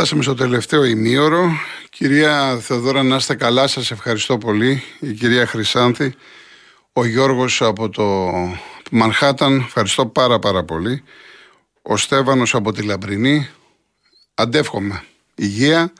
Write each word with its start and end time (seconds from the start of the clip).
Λοιπόν, 0.00 0.18
φτάσαμε 0.18 0.36
στο 0.36 0.44
τελευταίο 0.44 0.84
ημίωρο. 0.84 1.50
Κυρία 1.90 2.58
Θεοδόρα, 2.60 3.02
να 3.02 3.16
είστε 3.16 3.34
καλά, 3.34 3.66
σας 3.66 3.90
ευχαριστώ 3.90 4.38
πολύ. 4.38 4.82
Η 5.00 5.12
κυρία 5.12 5.46
Χρυσάνθη, 5.46 6.14
ο 6.92 7.04
Γιώργος 7.04 7.62
από 7.62 7.88
το 7.88 8.32
Μανχάταν, 8.90 9.60
ευχαριστώ 9.66 10.06
πάρα 10.06 10.38
πάρα 10.38 10.64
πολύ. 10.64 11.02
Ο 11.82 11.96
Στέβανος 11.96 12.54
από 12.54 12.72
τη 12.72 12.82
Λαμπρινή, 12.82 13.48
αντεύχομαι. 14.34 15.02
Υγεία, 15.34 15.92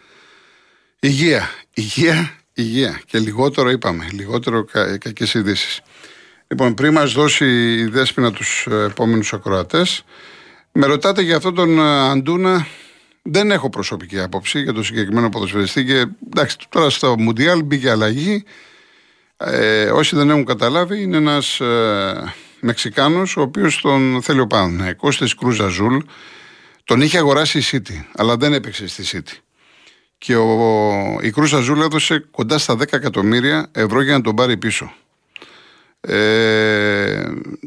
υγεία, 1.01 1.51
υγεία, 1.75 2.39
υγεία. 2.55 3.01
Και 3.07 3.19
λιγότερο 3.19 3.71
είπαμε, 3.71 4.07
λιγότερο 4.13 4.65
κα, 4.65 4.99
κακές 4.99 5.35
ειδήσεις. 5.35 5.81
Λοιπόν, 6.47 6.75
πριν 6.75 6.93
μας 6.93 7.13
δώσει 7.13 7.75
η 7.79 7.85
Δέσποινα 7.85 8.33
τους 8.33 8.67
επόμενους 8.67 9.33
ακροατές, 9.33 10.05
με 10.73 10.87
ρωτάτε 10.87 11.23
για 11.23 11.37
αυτόν 11.37 11.55
τον 11.55 11.79
ε, 11.79 12.11
Αντούνα, 12.11 12.67
δεν 13.23 13.51
έχω 13.51 13.71
προσωπική 13.71 14.21
άποψη 14.21 14.63
για 14.63 14.73
το 14.73 14.83
συγκεκριμένο 14.83 15.29
ποδοσφαιριστή 15.29 15.85
και 15.85 16.07
εντάξει, 16.27 16.57
τώρα 16.69 16.91
στο 16.91 17.19
Μουντιάλ 17.19 17.63
μπήκε 17.63 17.91
αλλαγή. 17.91 18.45
Ε, 19.37 19.85
όσοι 19.91 20.17
δεν 20.17 20.31
έχουν 20.31 20.45
καταλάβει, 20.45 21.03
είναι 21.03 21.17
ένας 21.17 21.61
ε, 21.61 22.35
Μεξικάνος, 22.61 23.37
ο 23.37 23.41
οποίος 23.41 23.81
τον 23.81 24.23
θέλει 24.23 24.41
ο 24.41 24.47
Παναθηναϊκός 24.47 25.09
της 25.09 25.35
Cruz 25.37 25.69
Azul. 25.69 25.97
Τον 26.85 27.01
είχε 27.01 27.19
αγοράσει 27.19 27.59
η 27.59 27.63
City, 27.71 28.05
αλλά 28.17 28.37
δεν 28.37 28.53
έπαιξε 28.53 28.89
στη 28.89 29.05
City. 29.07 29.37
Και 30.19 30.37
ο, 30.37 31.19
η 31.23 31.31
Cruz 31.31 31.61
Azul 31.61 31.81
έδωσε 31.81 32.27
κοντά 32.31 32.59
στα 32.59 32.75
10 32.75 32.93
εκατομμύρια 32.93 33.69
ευρώ 33.73 34.03
για 34.03 34.13
να 34.13 34.21
τον 34.21 34.35
πάρει 34.35 34.57
πίσω. 34.57 34.93
Ε, 36.01 37.23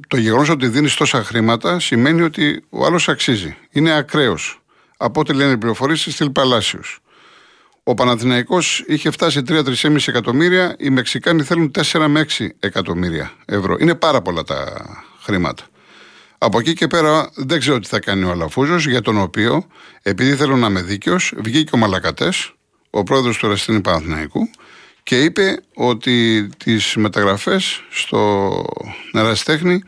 το 0.07 0.17
γεγονός 0.17 0.49
ότι 0.49 0.67
δίνεις 0.67 0.93
τόσα 0.95 1.23
χρήματα 1.23 1.79
σημαίνει 1.79 2.21
ότι 2.21 2.63
ο 2.69 2.85
άλλος 2.85 3.09
αξίζει. 3.09 3.57
Είναι 3.71 3.95
ακραίος 3.95 4.62
από 4.97 5.19
ό,τι 5.19 5.33
λένε 5.33 5.51
οι 5.51 5.57
πληροφορίε 5.57 5.95
στη 5.95 6.11
στυλ 6.11 6.29
Παλάσιος. 6.29 6.99
Ο 7.83 7.93
Παναθηναϊκός 7.93 8.83
είχε 8.87 9.11
φτάσει 9.11 9.41
3-3,5 9.47 9.95
εκατομμύρια, 10.07 10.75
οι 10.79 10.89
Μεξικάνοι 10.89 11.43
θέλουν 11.43 11.71
4 11.91 12.07
με 12.07 12.19
6 12.19 12.47
εκατομμύρια 12.59 13.31
ευρώ. 13.45 13.75
Είναι 13.79 13.95
πάρα 13.95 14.21
πολλά 14.21 14.43
τα 14.43 14.85
χρήματα. 15.21 15.63
Από 16.37 16.59
εκεί 16.59 16.73
και 16.73 16.87
πέρα 16.87 17.29
δεν 17.35 17.59
ξέρω 17.59 17.79
τι 17.79 17.87
θα 17.87 17.99
κάνει 17.99 18.23
ο 18.23 18.31
Αλαφούζος, 18.31 18.87
για 18.87 19.01
τον 19.01 19.17
οποίο, 19.17 19.67
επειδή 20.01 20.35
θέλω 20.35 20.55
να 20.55 20.67
είμαι 20.67 20.81
δίκαιος, 20.81 21.33
βγήκε 21.37 21.75
ο 21.75 21.77
Μαλακατές, 21.77 22.53
ο 22.89 23.03
πρόεδρος 23.03 23.37
του 23.37 23.47
Ραστίνη 23.47 23.81
Παναθηναϊκού, 23.81 24.49
και 25.03 25.23
είπε 25.23 25.59
ότι 25.73 26.49
τις 26.57 26.95
μεταγραφές 26.95 27.83
στο 27.89 28.51
Νεραστέχνη 29.11 29.83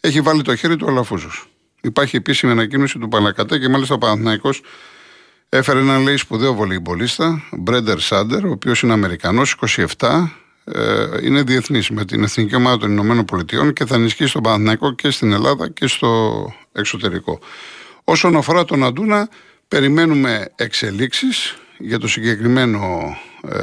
έχει 0.00 0.20
βάλει 0.20 0.42
το 0.42 0.56
χέρι 0.56 0.76
του 0.76 0.88
Αλαφούζος. 0.88 1.46
Υπάρχει 1.84 2.16
επίσημη 2.16 2.52
ανακοίνωση 2.52 2.98
του 2.98 3.08
Πανακατέ 3.08 3.58
και 3.58 3.68
μάλιστα 3.68 3.94
ο 3.94 3.98
Παναθυναϊκό 3.98 4.50
έφερε 5.48 5.78
έναν 5.78 6.02
λέει 6.02 6.16
σπουδαίο 6.16 6.54
βολυμπολίστα, 6.54 7.42
Μπρέντερ 7.52 7.98
Σάντερ, 7.98 8.44
ο 8.44 8.50
οποίος 8.50 8.82
είναι 8.82 8.92
Αμερικανός, 8.92 9.56
27, 9.98 10.30
ε, 10.64 11.06
είναι 11.22 11.42
διεθνής 11.42 11.90
με 11.90 12.04
την 12.04 12.22
Εθνική 12.22 12.54
Ομάδα 12.54 12.78
των 12.78 12.90
Ηνωμένων 12.90 13.24
Πολιτειών 13.24 13.72
και 13.72 13.84
θα 13.84 13.94
ενισχύσει 13.94 14.32
τον 14.32 14.42
Παναθηναϊκό 14.42 14.94
και 14.94 15.10
στην 15.10 15.32
Ελλάδα 15.32 15.68
και 15.68 15.86
στο 15.86 16.52
εξωτερικό. 16.72 17.38
Όσον 18.04 18.36
αφορά 18.36 18.64
τον 18.64 18.84
Αντούνα, 18.84 19.28
περιμένουμε 19.68 20.52
εξελίξεις 20.56 21.56
για 21.78 21.98
το 21.98 22.08
συγκεκριμένο 22.08 23.16
ε, 23.48 23.56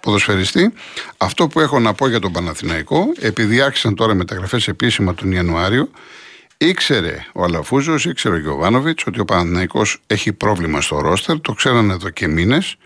ποδοσφαιριστή. 0.00 0.72
Αυτό 1.16 1.48
που 1.48 1.60
έχω 1.60 1.78
να 1.80 1.94
πω 1.94 2.08
για 2.08 2.20
τον 2.20 2.32
Παναθηναϊκό, 2.32 3.12
επειδή 3.20 3.60
άρχισαν 3.60 3.94
τώρα 3.94 4.14
μεταγραφές 4.14 4.68
επίσημα 4.68 5.14
τον 5.14 5.32
Ιανουάριο, 5.32 5.88
Ήξερε 6.62 7.26
ο 7.32 7.44
Αλαφούζος, 7.44 8.04
ήξερε 8.04 8.34
ο 8.34 8.38
Γιωβάνοβιτς 8.38 9.06
ότι 9.06 9.20
ο 9.20 9.24
Παναθυναϊκό 9.24 9.82
έχει 10.06 10.32
πρόβλημα 10.32 10.80
στο 10.80 11.00
ρόστερ, 11.00 11.40
το 11.40 11.52
ξέρανε 11.52 11.92
εδώ 11.92 12.10
και 12.10 12.28
μήνες. 12.28 12.76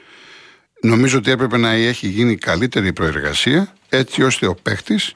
Νομίζω 0.83 1.19
ότι 1.19 1.31
έπρεπε 1.31 1.57
να 1.57 1.71
έχει 1.71 2.09
γίνει 2.09 2.37
καλύτερη 2.37 2.93
προεργασία, 2.93 3.75
έτσι 3.89 4.23
ώστε 4.23 4.47
ο 4.47 4.55
παίχτης 4.55 5.15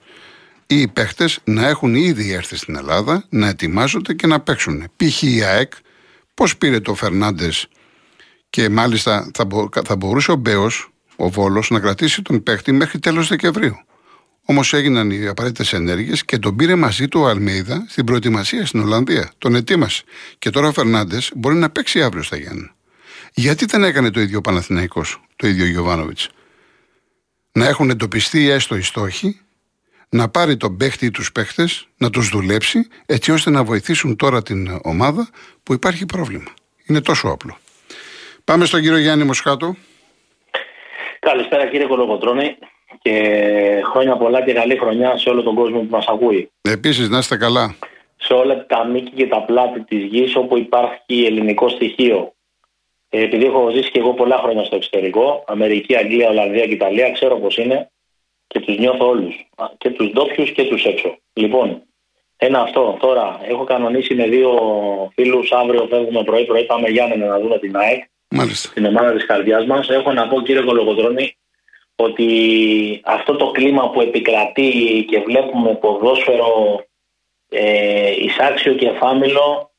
ή 0.67 0.81
οι 0.81 0.89
παίχτες 0.89 1.39
να 1.45 1.69
έχουν 1.69 1.95
ήδη 1.95 2.33
έρθει 2.33 2.57
στην 2.57 2.77
Ελλάδα, 2.77 3.25
να 3.29 3.49
ετοιμάζονται 3.49 4.15
και 4.15 4.27
να 4.27 4.41
παίξουν. 4.41 4.85
Π.χ. 4.97 5.23
η 5.23 5.43
ΑΕΚ, 5.43 5.73
πώς 6.35 6.57
πήρε 6.57 6.81
το 6.81 6.95
Φερνάντες 6.95 7.69
και 8.51 8.69
μάλιστα 8.69 9.31
θα, 9.35 9.47
θα 9.85 9.97
μπορούσε 9.97 10.31
ο 10.31 10.37
Μπέος, 10.37 10.91
ο 11.17 11.29
Βόλος, 11.29 11.71
να 11.71 11.81
κρατήσει 11.81 12.23
τον 12.23 12.43
παίχτη 12.43 12.73
μέχρι 12.73 12.99
τέλος 12.99 13.29
Δεκεμβρίου. 13.29 13.77
Όμως 14.51 14.73
έγιναν 14.73 15.11
οι 15.11 15.27
απαραίτητες 15.27 15.73
ενέργειες 15.73 16.25
και 16.25 16.39
τον 16.39 16.57
πήρε 16.57 16.75
μαζί 16.75 17.09
του 17.09 17.21
ο 17.21 17.27
Αλμέιδα 17.27 17.87
στην 17.89 18.05
προετοιμασία 18.05 18.67
στην 18.67 18.81
Ολλανδία. 18.81 19.31
Τον 19.39 19.55
ετοίμασε. 19.55 20.03
Και 20.39 20.51
τώρα 20.51 20.69
ο 20.69 20.73
Φερνάντες 20.73 21.31
μπορεί 21.35 21.55
να 21.55 21.71
παίξει 21.71 22.03
αύριο 22.03 22.23
στα 22.23 22.37
Γιάννη. 22.37 22.71
Γιατί 23.35 23.65
δεν 23.65 23.85
έκανε 23.85 24.11
το 24.11 24.21
ίδιο 24.21 24.39
ο 24.39 24.41
Παναθηναϊκός, 24.41 25.21
το 25.37 25.47
ίδιο 25.47 25.65
ο 25.65 25.69
Γιωβάνοβιτς; 25.69 26.29
Να 27.53 27.67
έχουν 27.67 27.91
εντοπιστεί 27.91 28.49
έστω 28.49 28.77
οι 28.77 28.83
στόχοι, 28.83 29.41
να 30.09 30.29
πάρει 30.29 30.57
τον 30.57 30.77
παίχτη 30.77 31.07
ή 31.07 31.11
τους 31.11 31.33
παίχτες, 31.33 31.89
να 31.97 32.11
τους 32.11 32.29
δουλέψει, 32.29 32.89
έτσι 33.07 33.33
ώστε 33.33 33.51
να 33.51 33.65
βοηθήσουν 33.65 34.17
τώρα 34.17 34.43
την 34.43 34.81
ομάδα 34.83 35.29
που 35.63 35.73
υπάρχει 35.73 36.07
πρόβλημα. 36.07 36.55
Είναι 36.87 37.01
τόσο 37.01 37.29
απλό. 37.29 37.59
Πάμε 38.45 38.65
στον 38.65 38.81
κύριο 38.81 38.99
Γιάννη 38.99 39.25
Μοσχάτο. 39.25 39.77
Καλησπέρα 41.21 41.71
κύριε 41.71 41.87
Κολοκοτρώνη 41.87 42.57
και 43.03 43.15
χρόνια 43.85 44.17
πολλά 44.17 44.43
και 44.43 44.53
καλή 44.53 44.77
χρονιά 44.77 45.19
σε 45.19 45.29
όλο 45.29 45.43
τον 45.43 45.55
κόσμο 45.55 45.79
που 45.79 45.87
μας 45.91 46.07
ακούει. 46.07 46.51
Επίσης 46.61 47.09
να 47.09 47.19
είστε 47.19 47.37
καλά. 47.37 47.77
Σε 48.17 48.33
όλα 48.33 48.67
τα 48.67 48.85
μήκη 48.87 49.11
και 49.11 49.27
τα 49.27 49.43
πλάτη 49.43 49.81
της 49.81 50.05
γης 50.05 50.37
όπου 50.37 50.59
υπάρχει 50.59 51.25
ελληνικό 51.25 51.69
στοιχείο. 51.69 52.33
Ε, 53.09 53.23
επειδή 53.23 53.45
έχω 53.45 53.71
ζήσει 53.71 53.91
και 53.91 53.99
εγώ 53.99 54.15
πολλά 54.15 54.37
χρόνια 54.37 54.65
στο 54.65 54.77
εξωτερικό, 54.77 55.45
Αμερική, 55.47 55.97
Αγγλία, 55.97 56.29
Ολλανδία 56.29 56.67
και 56.67 56.73
Ιταλία, 56.73 57.13
ξέρω 57.13 57.37
πώς 57.37 57.57
είναι 57.57 57.91
και 58.47 58.61
τους 58.61 58.79
νιώθω 58.79 59.09
όλους. 59.09 59.49
Και 59.79 59.91
τους 59.91 60.13
ντόπιους 60.13 60.51
και 60.51 60.65
τους 60.65 60.85
έξω. 60.85 61.19
Λοιπόν, 61.33 61.83
ένα 62.37 62.61
αυτό. 62.61 62.97
Τώρα 63.01 63.41
έχω 63.49 63.65
κανονίσει 63.65 64.15
με 64.15 64.27
δύο 64.27 64.51
φίλους 65.15 65.53
αύριο 65.53 65.87
φεύγουμε 65.91 66.25
πρωί-πρωί. 66.25 66.65
Πάμε 66.65 66.89
Γιάννενα 66.89 67.27
να 67.27 67.41
δούμε 67.41 67.59
την 67.59 67.77
ΑΕΚ. 67.77 68.03
Μάλιστα. 68.31 68.71
Την 68.75 68.85
ομάδα 68.85 69.13
της 69.13 69.27
καρδιάς 69.27 69.67
μας. 69.67 69.89
Έχω 69.89 70.13
να 70.13 70.29
πω 70.29 70.41
κύριε 70.43 70.63
Κολογοτρόνη 70.63 71.38
ότι 72.01 73.01
αυτό 73.05 73.37
το 73.37 73.51
κλίμα 73.51 73.91
που 73.91 74.01
επικρατεί 74.01 75.05
και 75.09 75.21
βλέπουμε 75.21 75.75
ποδόσφαιρο 75.75 76.85
ε, 77.49 78.11
εισάξιο 78.11 78.75
και 78.75 78.91
φάμιλο 78.91 79.71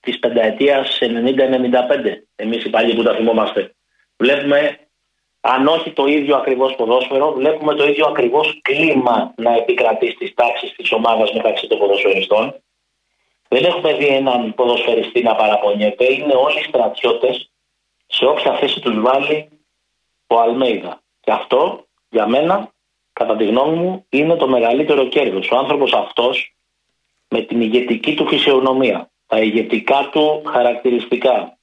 της 0.00 0.18
πενταετίας 0.18 0.98
90-95 1.00 1.06
εμείς 2.36 2.64
οι 2.64 2.70
παλιοί 2.70 2.94
που 2.94 3.02
τα 3.02 3.14
θυμόμαστε. 3.14 3.74
Βλέπουμε 4.16 4.78
αν 5.40 5.66
όχι 5.66 5.90
το 5.90 6.06
ίδιο 6.06 6.36
ακριβώς 6.36 6.74
ποδόσφαιρο 6.74 7.32
βλέπουμε 7.32 7.74
το 7.74 7.88
ίδιο 7.88 8.06
ακριβώς 8.06 8.60
κλίμα 8.62 9.34
να 9.36 9.54
επικρατεί 9.54 10.10
στις 10.10 10.34
τάξεις 10.34 10.72
της 10.72 10.92
ομάδας 10.92 11.32
μεταξύ 11.32 11.66
των 11.66 11.78
ποδοσφαιριστών. 11.78 12.62
Δεν 13.48 13.64
έχουμε 13.64 13.92
δει 13.92 14.06
έναν 14.06 14.54
ποδοσφαιριστή 14.54 15.22
να 15.22 15.34
παραπονιέται. 15.34 16.12
Είναι 16.12 16.34
όλοι 16.34 16.62
στρατιώτες. 16.62 17.50
Σε 18.06 18.24
όποια 18.24 18.56
θέση 18.56 18.80
τους 18.80 19.00
βάλει 19.00 19.48
ο 20.26 20.40
Αλμέιδα 20.40 21.02
και 21.28 21.34
αυτό 21.34 21.86
για 22.08 22.26
μένα, 22.26 22.72
κατά 23.12 23.36
τη 23.36 23.44
γνώμη 23.44 23.76
μου, 23.76 24.06
είναι 24.08 24.36
το 24.36 24.48
μεγαλύτερο 24.48 25.08
κέρδος. 25.08 25.50
Ο 25.50 25.56
άνθρωπος 25.56 25.92
αυτός 25.92 26.54
με 27.28 27.40
την 27.40 27.60
ηγετική 27.60 28.14
του 28.14 28.26
φυσιογνωμία, 28.26 29.10
τα 29.26 29.40
ηγετικά 29.40 30.08
του 30.12 30.42
χαρακτηριστικά, 30.46 31.58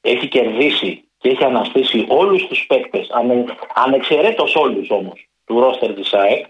έχει 0.00 0.28
κερδίσει 0.28 1.04
και 1.18 1.28
έχει 1.28 1.44
αναστήσει 1.44 2.06
όλους 2.08 2.46
τους 2.46 2.66
παίκτες, 2.66 3.10
ανε, 3.10 3.44
ανεξαιρέτως 3.74 4.54
όλους 4.54 4.90
όμως, 4.90 5.28
του 5.44 5.60
ρόστερ 5.60 5.94
της 5.94 6.12
ΑΕΚ. 6.12 6.46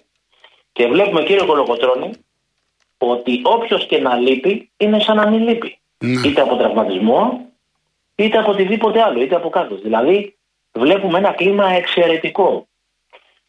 Και 0.73 0.87
βλέπουμε, 0.87 1.23
κύριε 1.23 1.46
Κολοκοτρόνη, 1.46 2.11
ότι 2.99 3.41
όποιος 3.43 3.87
και 3.87 3.99
να 3.99 4.17
λείπει 4.17 4.70
είναι 4.76 5.00
σαν 5.00 5.17
να 5.17 5.31
μην 5.31 5.49
λείπει. 5.49 5.79
Ναι. 5.99 6.29
Είτε 6.29 6.41
από 6.41 6.56
τραυματισμό, 6.56 7.46
είτε 8.17 8.38
από 8.38 8.50
οτιδήποτε 8.50 9.03
άλλο, 9.03 9.23
είτε 9.23 9.35
από 9.35 9.49
κάτω. 9.49 9.75
Δηλαδή, 9.75 10.35
βλέπουμε 10.72 11.19
ένα 11.19 11.32
κλίμα 11.32 11.70
εξαιρετικό. 11.70 12.69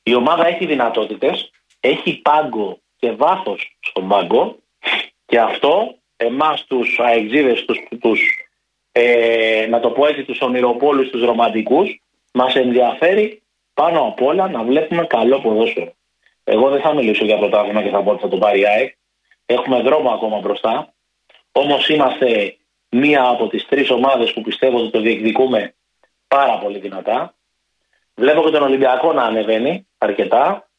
Η 0.04 0.16
ομάδα 0.16 0.48
έχει 0.48 0.66
δυνατότητες, 0.66 1.52
έχει 1.80 2.22
πάγκο 2.22 2.80
και 2.96 3.12
βάθος 3.12 3.78
στον 3.80 4.08
πάγκο 4.08 4.56
και 5.26 5.40
αυτό 5.40 5.96
εμάς 6.18 6.66
τους 6.66 7.00
αεξίδες, 7.00 7.66
τους, 7.66 7.80
τους 8.00 8.22
ε, 8.92 9.68
να 9.70 9.80
το 9.80 9.90
πω 9.90 10.08
έτσι, 10.08 10.24
τους 10.24 10.42
ονειροπόλους, 10.42 11.10
τους 11.10 11.24
ρομαντικούς, 11.24 12.02
μας 12.34 12.56
ενδιαφέρει 12.56 13.42
πάνω 13.74 14.08
απ' 14.08 14.22
όλα 14.22 14.50
να 14.50 14.64
βλέπουμε 14.64 15.06
καλό 15.06 15.40
ποδόσφαιρο. 15.40 15.94
Εγώ 16.44 16.70
δεν 16.70 16.82
θα 16.82 16.94
μιλήσω 16.94 17.26
για 17.26 17.38
πρωτάθλημα 17.38 17.84
και 17.84 17.90
θα 17.90 18.04
πω 18.04 18.12
ότι 18.12 18.22
θα 18.22 18.28
το 18.28 18.38
πάρει 18.38 18.60
η 18.60 18.66
ΑΕΚ. 18.66 18.94
Έχουμε 19.46 19.82
δρόμο 19.82 20.10
ακόμα 20.10 20.40
μπροστά. 20.40 20.94
Όμως 21.52 21.90
είμαστε 21.90 22.56
μία 22.90 23.28
από 23.28 23.48
τις 23.48 23.66
τρεις 23.66 23.90
ομάδες 23.90 24.34
που 24.34 24.42
πιστεύω 24.42 24.78
ότι 24.78 24.90
το 24.90 25.02
διεκδικούμε 25.02 25.74
πάρα 26.36 26.58
πολύ 26.58 26.80
δυνατά. 26.80 27.34
Βλέπω 28.16 28.44
και 28.44 28.52
τον 28.52 28.64
Ολυμπιακό 28.64 29.14
να 29.14 29.24
ανεβαίνει 29.24 29.88
αρκετά. 29.98 30.70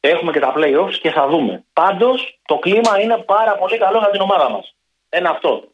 Έχουμε 0.00 0.32
και 0.32 0.40
τα 0.40 0.52
playoffs 0.56 0.94
και 1.00 1.10
θα 1.10 1.28
δούμε. 1.28 1.64
Πάντως 1.72 2.40
το 2.46 2.58
κλίμα 2.58 3.00
είναι 3.00 3.18
πάρα 3.18 3.56
πολύ 3.56 3.78
καλό 3.78 3.98
για 3.98 4.10
την 4.10 4.20
ομάδα 4.20 4.50
μας. 4.50 4.76
Ένα 5.08 5.30
αυτό. 5.30 5.64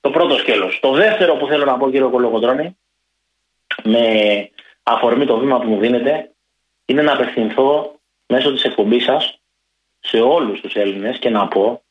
Το 0.00 0.10
πρώτο 0.10 0.36
σκέλος. 0.36 0.78
Το 0.80 0.92
δεύτερο 0.92 1.36
που 1.36 1.46
θέλω 1.46 1.64
να 1.64 1.76
πω 1.76 1.90
κύριο 1.90 2.10
Κολοκοντρώνη, 2.10 2.78
με 3.82 4.04
αφορμή 4.82 5.26
το 5.26 5.38
βήμα 5.38 5.58
που 5.58 5.68
μου 5.68 5.78
δίνετε, 5.78 6.32
είναι 6.84 7.02
να 7.02 7.12
απευθυνθώ 7.12 7.94
μέσω 8.26 8.52
της 8.52 8.64
εκπομπής 8.64 9.04
σας 9.04 9.40
σε 10.00 10.20
όλους 10.20 10.60
τους 10.60 10.74
Έλληνες 10.74 11.18
και 11.18 11.30
να 11.30 11.48
πω 11.48 11.82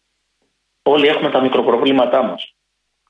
όλοι 0.83 1.07
έχουμε 1.07 1.29
τα 1.29 1.41
μικροπροβλήματά 1.41 2.23
μας. 2.23 2.55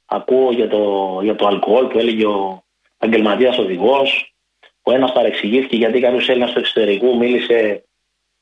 Ακούω 0.05 0.51
για 0.51 0.67
το, 0.67 1.19
για 1.23 1.35
το 1.35 1.47
αλκοόλ 1.47 1.85
που 1.87 1.97
έλεγε 1.97 2.25
ο 2.25 2.66
επαγγελματία 2.97 3.55
οδηγός. 3.57 4.35
Ο 4.81 4.91
ένας 4.91 5.11
παρεξηγήθηκε 5.11 5.75
γιατί 5.75 5.99
κάποιος 5.99 6.29
Έλληνας 6.29 6.51
του 6.51 6.59
εξωτερικού 6.59 7.17
μίλησε 7.17 7.83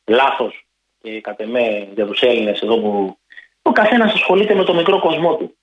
λάθος 0.06 0.68
και 1.02 1.22
κατ' 1.22 1.40
εμέ 1.40 1.88
για 1.94 2.06
τους 2.06 2.22
Έλληνες 2.22 2.62
εδώ 2.62 2.78
που 2.80 3.18
ο 3.62 3.72
καθένας 3.72 4.14
ασχολείται 4.14 4.56
με 4.56 4.64
το 4.64 4.74
μικρό 4.74 5.00
κοσμό 5.00 5.36
του. 5.36 5.58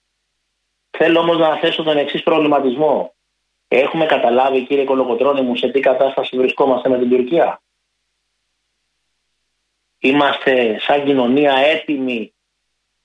Θέλω 0.91 1.21
όμως 1.21 1.39
να 1.39 1.57
θέσω 1.57 1.83
τον 1.83 1.97
εξής 1.97 2.23
προβληματισμό. 2.23 3.15
Έχουμε 3.69 4.07
καταλάβει, 4.07 4.67
κύριε 4.67 4.85
Κολοκοτρόνη 4.85 5.41
μου, 5.41 5.57
σε 5.57 5.69
τι 5.69 5.81
κατάσταση 5.81 6.37
βρισκόμαστε 6.37 6.89
με 6.89 6.99
την 6.99 7.11
Τουρκία. 7.11 7.63
Είμαστε 9.99 10.79
σαν 10.79 11.05
κοινωνία 11.05 11.55
έτοιμοι, 11.55 12.33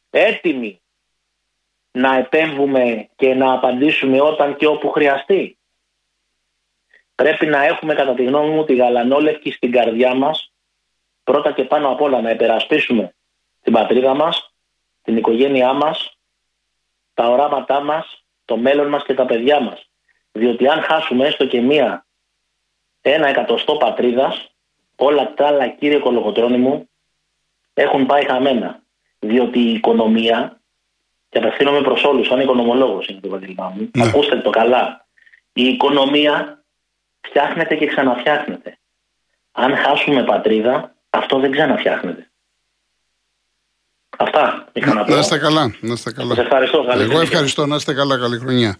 έτοιμοι 0.09 0.81
να 1.91 2.15
επέμβουμε 2.15 3.09
και 3.15 3.33
να 3.33 3.53
απαντήσουμε 3.53 4.21
όταν 4.21 4.55
και 4.55 4.67
όπου 4.67 4.89
χρειαστεί. 4.89 5.56
Πρέπει 7.17 7.45
να 7.45 7.63
έχουμε 7.63 7.93
κατά 7.93 8.13
τη 8.13 8.23
γνώμη 8.23 8.49
μου 8.49 8.63
τη 8.63 8.75
γαλανόλευκη 8.75 9.51
στην 9.51 9.71
καρδιά 9.71 10.13
μας 10.13 10.51
πρώτα 11.23 11.51
και 11.51 11.63
πάνω 11.63 11.91
απ' 11.91 12.01
όλα 12.01 12.21
να 12.21 12.29
υπερασπίσουμε 12.29 13.13
την 13.63 13.73
πατρίδα 13.73 14.13
μας, 14.13 14.53
την 15.01 15.17
οικογένειά 15.17 15.73
μας, 15.73 16.17
τα 17.13 17.29
οράματά 17.29 17.81
μας, 17.81 18.25
το 18.45 18.57
μέλλον 18.57 18.87
μας 18.87 19.03
και 19.03 19.13
τα 19.13 19.25
παιδιά 19.25 19.59
μας. 19.59 19.89
Διότι 20.31 20.67
αν 20.67 20.81
χάσουμε 20.81 21.27
έστω 21.27 21.47
και 21.47 21.61
μία, 21.61 22.05
ένα 23.01 23.27
εκατοστό 23.27 23.75
πατρίδας, 23.75 24.51
όλα 24.95 25.33
τα 25.33 25.47
άλλα 25.47 25.67
κύριε 25.67 25.99
Κολοκοτρώνη 25.99 26.57
μου 26.57 26.89
έχουν 27.73 28.05
πάει 28.05 28.25
χαμένα. 28.25 28.81
Διότι 29.19 29.59
η 29.59 29.73
οικονομία, 29.73 30.61
και 31.29 31.37
απευθύνομαι 31.37 31.81
προς 31.81 32.03
όλους, 32.03 32.27
σαν 32.27 32.39
οικονομολόγος 32.39 33.07
είναι 33.07 33.19
το 33.19 33.27
επαγγελμά 33.27 33.69
μου, 33.69 33.89
ναι. 33.97 34.07
ακούστε 34.07 34.37
το 34.37 34.49
καλά, 34.49 35.07
η 35.53 35.63
οικονομία 35.63 36.57
φτιάχνεται 37.29 37.75
και 37.75 37.87
ξαναφτιάχνεται. 37.87 38.77
Αν 39.51 39.75
χάσουμε 39.75 40.23
πατρίδα, 40.23 40.95
αυτό 41.09 41.39
δεν 41.39 41.51
ξαναφτιάχνεται. 41.51 42.29
Αυτά 44.17 44.67
είχα 44.73 44.93
να, 44.93 45.03
να 45.03 45.09
Να 45.09 45.19
είστε 45.19 45.37
καλά. 45.37 45.75
Να 45.79 45.93
είστε 45.93 46.11
καλά. 46.11 46.35
Σας 46.35 46.43
ευχαριστώ. 46.43 46.83
Καλή 46.83 47.03
Εγώ 47.03 47.19
ευχαριστώ. 47.19 47.65
Να 47.65 47.75
είστε 47.75 47.93
καλά. 47.93 48.17
Καλή 48.17 48.39
χρονιά. 48.39 48.77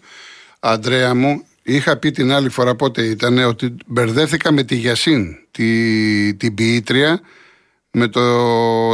Αντρέα 0.60 1.14
μου, 1.14 1.46
είχα 1.62 1.96
πει 1.96 2.10
την 2.10 2.32
άλλη 2.32 2.48
φορά 2.48 2.74
πότε 2.74 3.02
ήταν 3.02 3.38
ότι 3.38 3.76
μπερδέθηκα 3.86 4.52
με 4.52 4.62
τη 4.62 4.74
Γιασίν, 4.74 5.36
τη, 5.50 6.34
την 6.34 6.54
ποιήτρια, 6.54 7.20
με 7.90 8.08
το 8.08 8.20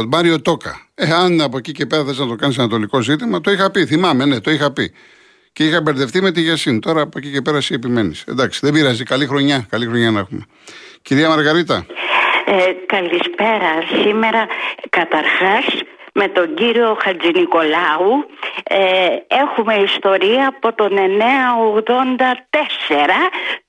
Μάριο 0.07 0.41
Τόκα. 0.41 0.87
Ε, 0.95 1.13
αν 1.13 1.41
από 1.41 1.57
εκεί 1.57 1.71
και 1.71 1.85
πέρα 1.85 2.03
θες 2.03 2.17
να 2.17 2.27
το 2.27 2.35
κάνεις 2.35 2.59
ανατολικό 2.59 3.01
ζήτημα, 3.01 3.41
το 3.41 3.51
είχα 3.51 3.71
πει. 3.71 3.85
Θυμάμαι, 3.85 4.25
ναι, 4.25 4.39
το 4.39 4.51
είχα 4.51 4.71
πει. 4.71 4.91
Και 5.55 5.63
είχα 5.63 5.81
μπερδευτεί 5.81 6.21
με 6.21 6.31
τη 6.31 6.41
Γιασίν. 6.41 6.79
Τώρα 6.79 7.01
από 7.01 7.17
εκεί 7.17 7.31
και 7.31 7.41
πέρα 7.41 7.57
εσύ 7.57 7.73
επιμένεις. 7.73 8.23
Εντάξει, 8.27 8.59
δεν 8.63 8.73
πειράζει. 8.73 9.03
Καλή 9.03 9.25
χρονιά. 9.25 9.65
Καλή 9.69 9.85
χρονιά 9.85 10.11
να 10.11 10.19
έχουμε. 10.19 10.41
Κυρία 11.01 11.29
Μαργαρίτα. 11.29 11.85
Ε, 12.45 12.71
καλησπέρα. 12.85 13.71
Σήμερα 14.03 14.45
καταρχάς 14.89 15.65
με 16.13 16.27
τον 16.27 16.53
κύριο 16.53 16.97
Χατζηνικολάου 17.03 18.25
ε, 18.63 18.77
έχουμε 19.27 19.73
ιστορία 19.73 20.47
από 20.47 20.75
τον 20.75 20.91
984 20.97 20.99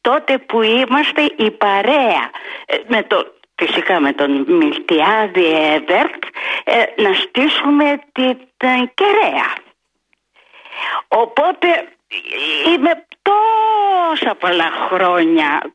τότε 0.00 0.38
που 0.38 0.62
είμαστε 0.62 1.22
η 1.36 1.50
παρέα 1.50 2.30
ε, 2.66 2.76
με 2.86 3.02
το, 3.02 3.26
φυσικά 3.54 4.00
με 4.00 4.12
τον 4.12 4.44
Μιλτιάδη 4.48 5.46
Εβέρτ 5.74 6.22
ε, 6.64 7.02
να 7.02 7.12
στήσουμε 7.14 7.98
την, 8.12 8.36
την 8.56 8.90
κεραία. 8.94 9.64
Οπότε 11.08 11.69
είμαι 12.67 13.06
τόσα 13.23 14.34
πολλά 14.34 14.70
χρόνια 14.88 15.73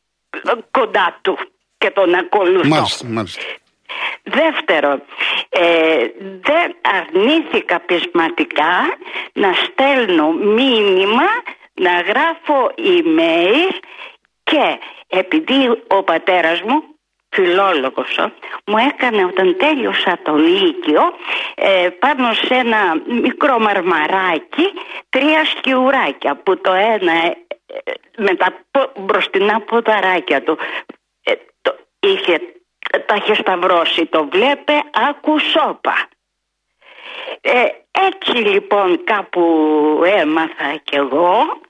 κοντά 0.71 1.19
του 1.21 1.37
και 1.77 1.89
τον 1.89 2.13
ακολουθώ. 2.13 2.67
Μάλιστα, 2.67 3.07
μάλιστα. 3.07 3.43
Δεύτερον, 4.23 5.03
ε, 5.49 6.05
δεν 6.41 6.75
αρνήθηκα 6.81 7.79
πεισματικά 7.79 8.97
να 9.33 9.53
στέλνω 9.53 10.31
μήνυμα, 10.31 11.27
να 11.73 12.01
γράφω 12.01 12.71
email 12.77 13.79
και 14.43 14.79
επειδή 15.07 15.67
ο 15.87 16.03
πατέρας 16.03 16.61
μου 16.61 16.83
φιλόλογος 17.33 18.19
μου 18.65 18.77
έκανε 18.77 19.25
όταν 19.25 19.57
τέλειωσα 19.57 20.19
το 20.23 20.35
Λύκειο 20.35 21.13
ε, 21.55 21.89
πάνω 21.99 22.33
σε 22.33 22.53
ένα 22.55 23.01
μικρό 23.05 23.59
μαρμαράκι 23.59 24.73
τρία 25.09 25.45
σκιουράκια 25.45 26.35
που 26.35 26.61
το 26.61 26.73
ένα 26.73 27.13
ε, 27.13 27.35
με 28.17 28.35
τα 28.35 28.65
μπροστινά 28.95 29.61
ποδαράκια 29.61 30.43
του 30.43 30.57
το, 31.61 31.75
είχε 31.99 32.39
τα 33.05 33.15
είχε 33.15 33.33
σταυρώσει 33.33 34.05
το 34.05 34.27
βλέπε 34.31 34.73
άκου 35.09 35.39
σώπα. 35.39 36.07
Ε, 37.41 37.65
έτσι 37.91 38.31
λοιπόν 38.31 39.03
κάπου 39.03 39.43
έμαθα 40.05 40.75
κι 40.83 40.95
εγώ 40.95 41.61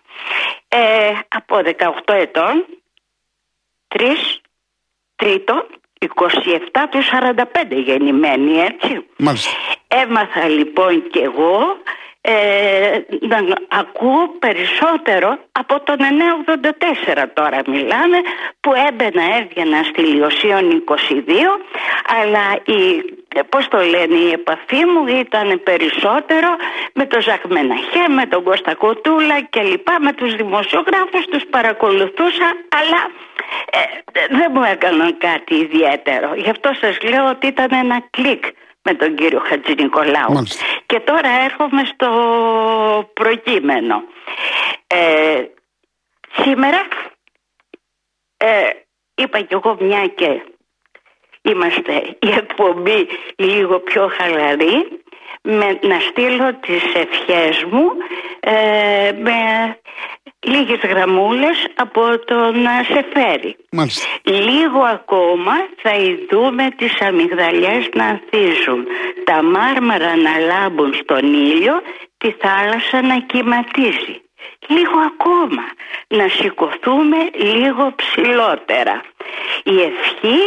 ε, 0.68 1.14
από 1.28 1.62
18 2.06 2.14
ετών 2.14 2.66
3 3.96 4.02
τρίτο 5.22 5.66
27 6.06 6.08
του 6.92 7.00
45 7.34 7.44
γεννημένη 7.86 8.52
έτσι 8.60 9.06
Μάλιστα. 9.18 9.52
έμαθα 9.88 10.48
λοιπόν 10.48 11.10
κι 11.10 11.20
εγώ 11.20 11.60
ε, 12.22 13.00
να 13.28 13.38
ακούω 13.80 14.28
περισσότερο 14.40 15.38
από 15.52 15.80
τον 15.84 15.98
984 17.16 17.24
τώρα 17.34 17.62
μιλάμε 17.68 18.18
που 18.60 18.72
έμπαινα 18.88 19.24
έβγαινα 19.38 19.84
στη 19.84 20.02
Λιωσίων 20.02 20.84
22 20.88 20.94
αλλά 22.20 22.46
η, 22.78 23.04
πώς 23.50 23.68
το 23.68 23.78
λένε 23.78 24.16
η 24.16 24.32
επαφή 24.32 24.86
μου 24.86 25.08
ήταν 25.08 25.62
περισσότερο 25.64 26.50
με 26.94 27.06
τον 27.06 27.22
Ζαχμεναχέ, 27.22 28.08
με 28.10 28.26
τον 28.26 28.44
Κώστα 28.44 28.76
Κοτούλα 28.76 29.42
και 29.42 29.62
λοιπά 29.62 30.00
με 30.00 30.14
τους 30.14 30.36
δημοσιογράφους 30.36 31.26
τους 31.26 31.44
παρακολουθούσα 31.50 32.48
αλλά 32.80 33.02
ε, 33.72 33.80
δεν 34.30 34.52
μου 34.54 34.64
έκαναν 34.64 35.18
κάτι 35.18 35.56
ιδιαίτερο 35.56 36.34
γι' 36.36 36.50
αυτό 36.50 36.72
σας 36.82 37.02
λέω 37.02 37.30
ότι 37.30 37.48
ήταν 37.48 37.70
ένα 37.72 38.04
κλικ 38.10 38.44
με 38.84 38.94
τον 38.94 39.16
κύριο 39.16 39.40
Χατζη 39.40 39.74
Νικολάου. 39.74 40.44
Και 40.86 41.00
τώρα 41.00 41.30
έρχομαι 41.44 41.84
στο 41.94 42.10
προκείμενο. 43.14 44.04
Ε, 44.88 45.44
σήμερα 46.44 46.88
ε, 48.38 48.70
είπα 49.16 49.42
κι 49.42 49.54
εγώ 49.54 49.78
μια 49.80 50.08
και 50.08 50.42
είμαστε 51.42 51.94
η 52.20 52.30
εκπομπή 52.38 53.08
λίγο 53.36 53.80
πιο 53.80 54.12
χαλαρή 54.18 55.02
με, 55.42 55.80
να 55.82 56.00
στείλω 56.00 56.54
τις 56.60 56.84
ευχές 56.94 57.64
μου 57.70 57.92
ε, 58.40 59.12
με 59.12 59.40
λίγες 60.40 60.80
γραμμούλες 60.80 61.68
από 61.76 62.20
τον 62.26 62.56
Σεφέρι. 62.88 63.56
Μάλιστα. 63.72 64.08
Λίγο 64.24 64.80
ακόμα 64.80 65.54
θα 65.82 65.96
ειδούμε 65.96 66.70
τις 66.78 67.02
αμυγδαλιές 67.02 67.90
να 67.94 68.06
ανθίζουν, 68.06 68.86
τα 69.24 69.44
μάρμαρα 69.44 70.16
να 70.16 70.38
λάμπουν 70.40 70.94
στον 70.94 71.34
ήλιο, 71.34 71.82
τη 72.18 72.32
θάλασσα 72.32 73.02
να 73.02 73.20
κυματίζει. 73.20 74.22
Λίγο 74.68 75.00
ακόμα, 75.12 75.64
να 76.08 76.28
σηκωθούμε 76.28 77.18
λίγο 77.34 77.94
ψηλότερα. 77.96 79.02
Η 79.64 79.82
ευχή 79.82 80.40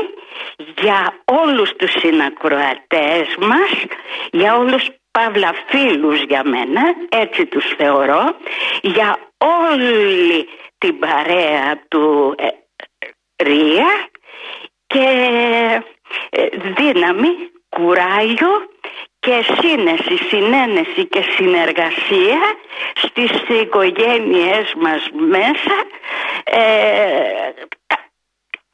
για 0.57 1.23
όλους 1.25 1.73
τους 1.73 1.91
συνακροατές 1.91 3.37
μας, 3.39 3.85
για 4.31 4.57
όλους 4.57 4.89
παύλα 5.11 5.55
φίλους 5.67 6.23
για 6.23 6.43
μένα, 6.45 6.83
έτσι 7.09 7.47
τους 7.47 7.65
θεωρώ, 7.77 8.37
για 8.81 9.19
όλη 9.39 10.49
την 10.79 10.99
παρέα 10.99 11.81
του 11.89 12.35
ε, 12.39 12.49
Ρία 13.45 14.09
και 14.87 15.09
ε, 16.31 16.49
δύναμη, 16.77 17.29
κουράγιο 17.69 18.69
και 19.19 19.45
σύνεση, 19.61 20.17
συνένεση 20.17 21.07
και 21.09 21.23
συνεργασία 21.37 22.39
στις 22.95 23.31
οικογένειές 23.61 24.75
μας 24.77 25.09
μέσα 25.13 25.77
ε, 26.45 26.61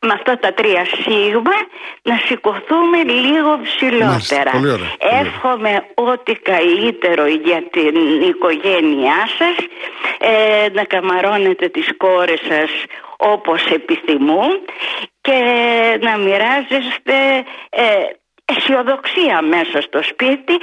με 0.00 0.12
αυτά 0.12 0.38
τα 0.38 0.52
τρία 0.52 0.84
σίγμα 0.84 1.56
να 2.02 2.16
σηκωθούμε 2.16 3.02
λίγο 3.02 3.60
ψηλότερα. 3.62 4.52
Εύχομαι 4.98 5.84
ό,τι 5.94 6.32
καλύτερο 6.32 7.26
για 7.26 7.62
την 7.70 8.22
οικογένειά 8.28 9.28
σας, 9.38 9.56
ε, 10.18 10.68
να 10.72 10.84
καμαρώνετε 10.84 11.68
τις 11.68 11.88
κόρες 11.96 12.40
σας 12.48 12.70
όπως 13.16 13.66
επιθυμούν 13.66 14.60
και 15.20 15.38
να 16.00 16.16
μοιράζεστε 16.16 17.44
ε, 17.70 17.84
αισιοδοξία 18.44 19.42
μέσα 19.42 19.80
στο 19.80 20.02
σπίτι 20.02 20.58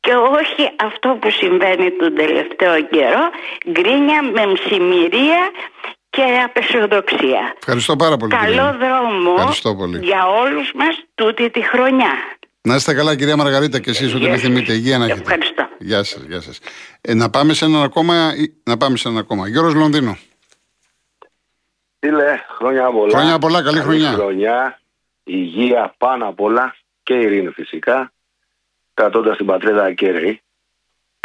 και 0.00 0.14
όχι 0.14 0.70
αυτό 0.76 1.08
που 1.20 1.30
συμβαίνει 1.30 1.90
τον 1.90 2.14
τελευταίο 2.14 2.82
καιρό, 2.82 3.30
γκρίνια 3.70 4.22
με 4.22 4.46
μσημυρία 4.46 5.50
και 6.12 6.22
απεσιοδοξία. 6.44 7.54
Ευχαριστώ 7.58 7.96
πάρα 7.96 8.16
πολύ. 8.16 8.32
Καλό 8.34 8.76
δρόμο 8.78 9.52
για 10.00 10.26
όλους 10.26 10.72
μας 10.74 11.04
τούτη 11.14 11.50
τη 11.50 11.62
χρονιά. 11.62 12.12
Να 12.62 12.74
είστε 12.74 12.94
καλά 12.94 13.16
κυρία 13.16 13.36
Μαργαρίτα 13.36 13.78
και 13.80 13.90
εσείς 13.90 14.14
ό,τι 14.14 14.26
επιθυμείτε. 14.26 14.72
Υγεία 14.72 14.98
να 14.98 15.04
έχετε. 15.04 15.20
Ευχαριστώ. 15.20 15.68
Γεια 15.78 16.02
σας, 16.02 16.22
γεια 16.22 16.40
σας. 16.40 16.58
Ε, 17.00 17.14
να 17.14 17.30
πάμε 17.30 17.52
σε 17.52 17.64
έναν 17.64 17.82
ακόμα, 17.82 18.32
να 18.64 18.76
πάμε 18.76 18.96
σε 18.96 19.08
έναν 19.08 19.20
ακόμα. 19.20 19.48
Γιώργος 19.48 19.74
Λονδίνο. 19.74 20.16
Φίλε, 21.98 22.40
χρόνια 22.56 22.90
πολλά. 22.90 23.18
Χρόνια 23.18 23.38
πολλά, 23.38 23.62
καλή, 23.62 23.80
χρονιά. 23.80 24.12
χρονιά. 24.12 24.80
Υγεία 25.24 25.94
πάνω 25.98 26.28
απ' 26.28 26.40
όλα 26.40 26.74
και 27.02 27.14
ειρήνη 27.14 27.50
φυσικά. 27.50 28.12
Κρατώντας 28.94 29.36
την 29.36 29.46
πατρίδα 29.46 29.84
ακέραιη. 29.84 30.42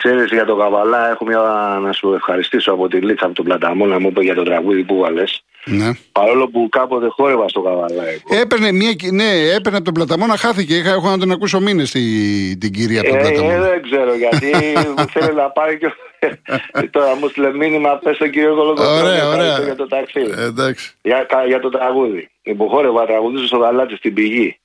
Ξέρεις 0.04 0.32
για 0.32 0.46
τον 0.46 0.58
Καβαλά 0.60 1.10
έχω 1.10 1.26
μια 1.26 1.40
να 1.82 1.92
σου 1.92 2.14
ευχαριστήσω 2.14 2.72
από 2.72 2.88
τη 2.88 2.98
Λίτσα 2.98 3.26
από 3.26 3.36
τον 3.36 3.46
Πλαταμό 3.46 3.86
να 3.86 4.00
μου 4.00 4.08
είπε 4.08 4.22
για 4.24 4.36
το 4.36 4.44
τραγούδι 4.44 4.84
που 4.84 4.98
βάλες. 4.98 5.42
Ναι. 5.66 5.92
Παρόλο 6.12 6.48
που 6.48 6.70
κάποτε 6.72 7.08
χόρευα 7.10 7.48
στο 7.48 7.62
Καβαλά. 7.62 8.04
Εγώ. 8.08 8.42
Έπαιρνε, 8.42 8.72
μια, 8.72 8.92
ναι, 9.12 9.30
έπαιρνε 9.56 9.78
από 9.78 9.84
τον 9.86 9.94
Πλαταμόνα, 9.94 10.38
χάθηκε. 10.38 10.76
Είχα, 10.76 10.90
έχω 10.90 11.10
να 11.10 11.18
τον 11.18 11.32
ακούσω 11.32 11.60
μήνες 11.60 11.92
την, 11.92 12.60
την 12.60 12.72
κυρία 12.72 13.00
από 13.02 13.10
τον 13.10 13.18
Ε, 13.20 13.22
Πλαταμόνα. 13.22 13.60
δεν 13.60 13.82
ξέρω 13.82 14.14
γιατί 14.16 14.52
θέλει 15.14 15.36
να 15.36 15.50
πάρει 15.50 15.78
και. 15.78 15.92
Τώρα 16.92 17.16
μου 17.16 17.28
στείλε 17.28 17.54
μήνυμα, 17.54 17.98
πες 18.04 18.16
στον 18.16 18.30
κύριο 18.30 18.56
Κολοκοτρόνη 18.56 19.00
Ωραία, 19.02 19.28
ωραία. 19.28 19.60
για 19.64 19.76
το 19.76 19.88
ταξίδι. 19.88 20.32
Ε, 20.38 20.44
εντάξει. 20.44 20.94
Για, 21.02 21.24
κα- 21.30 21.46
για 21.46 21.60
το 21.60 21.70
τραγούδι. 21.70 22.30
Λοιπόν, 22.44 22.68
χόρευα 22.70 23.06
τραγουδίζω 23.06 23.46
στο 23.46 23.58
γαλάτι 23.58 23.96
στην 23.96 24.14
πηγή. 24.14 24.60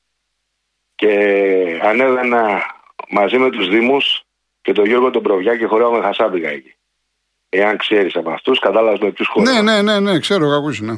Και 0.95 1.09
ανέβαινα 1.83 2.62
μαζί 3.11 3.39
με 3.39 3.51
τους 3.51 3.69
Δήμους 3.69 4.23
και 4.62 4.73
τον 4.73 4.87
Γιώργο 4.87 5.11
τον 5.11 5.23
Προβιά 5.23 5.57
και 5.57 5.66
χορεύαμε 5.66 6.00
χασάπικα 6.00 6.49
εκεί. 6.49 6.75
Εάν 7.49 7.76
ξέρεις 7.76 8.16
από 8.16 8.31
αυτούς, 8.31 8.59
κατάλαβες 8.59 9.00
με 9.00 9.11
ποιους 9.11 9.28
χορεύαμε. 9.28 9.61
Ναι, 9.61 9.83
ναι, 9.83 9.92
ναι, 9.92 10.11
ναι, 10.12 10.19
ξέρω, 10.19 10.45
έχω 10.45 10.54
ακούσει, 10.54 10.85
ναι. 10.85 10.95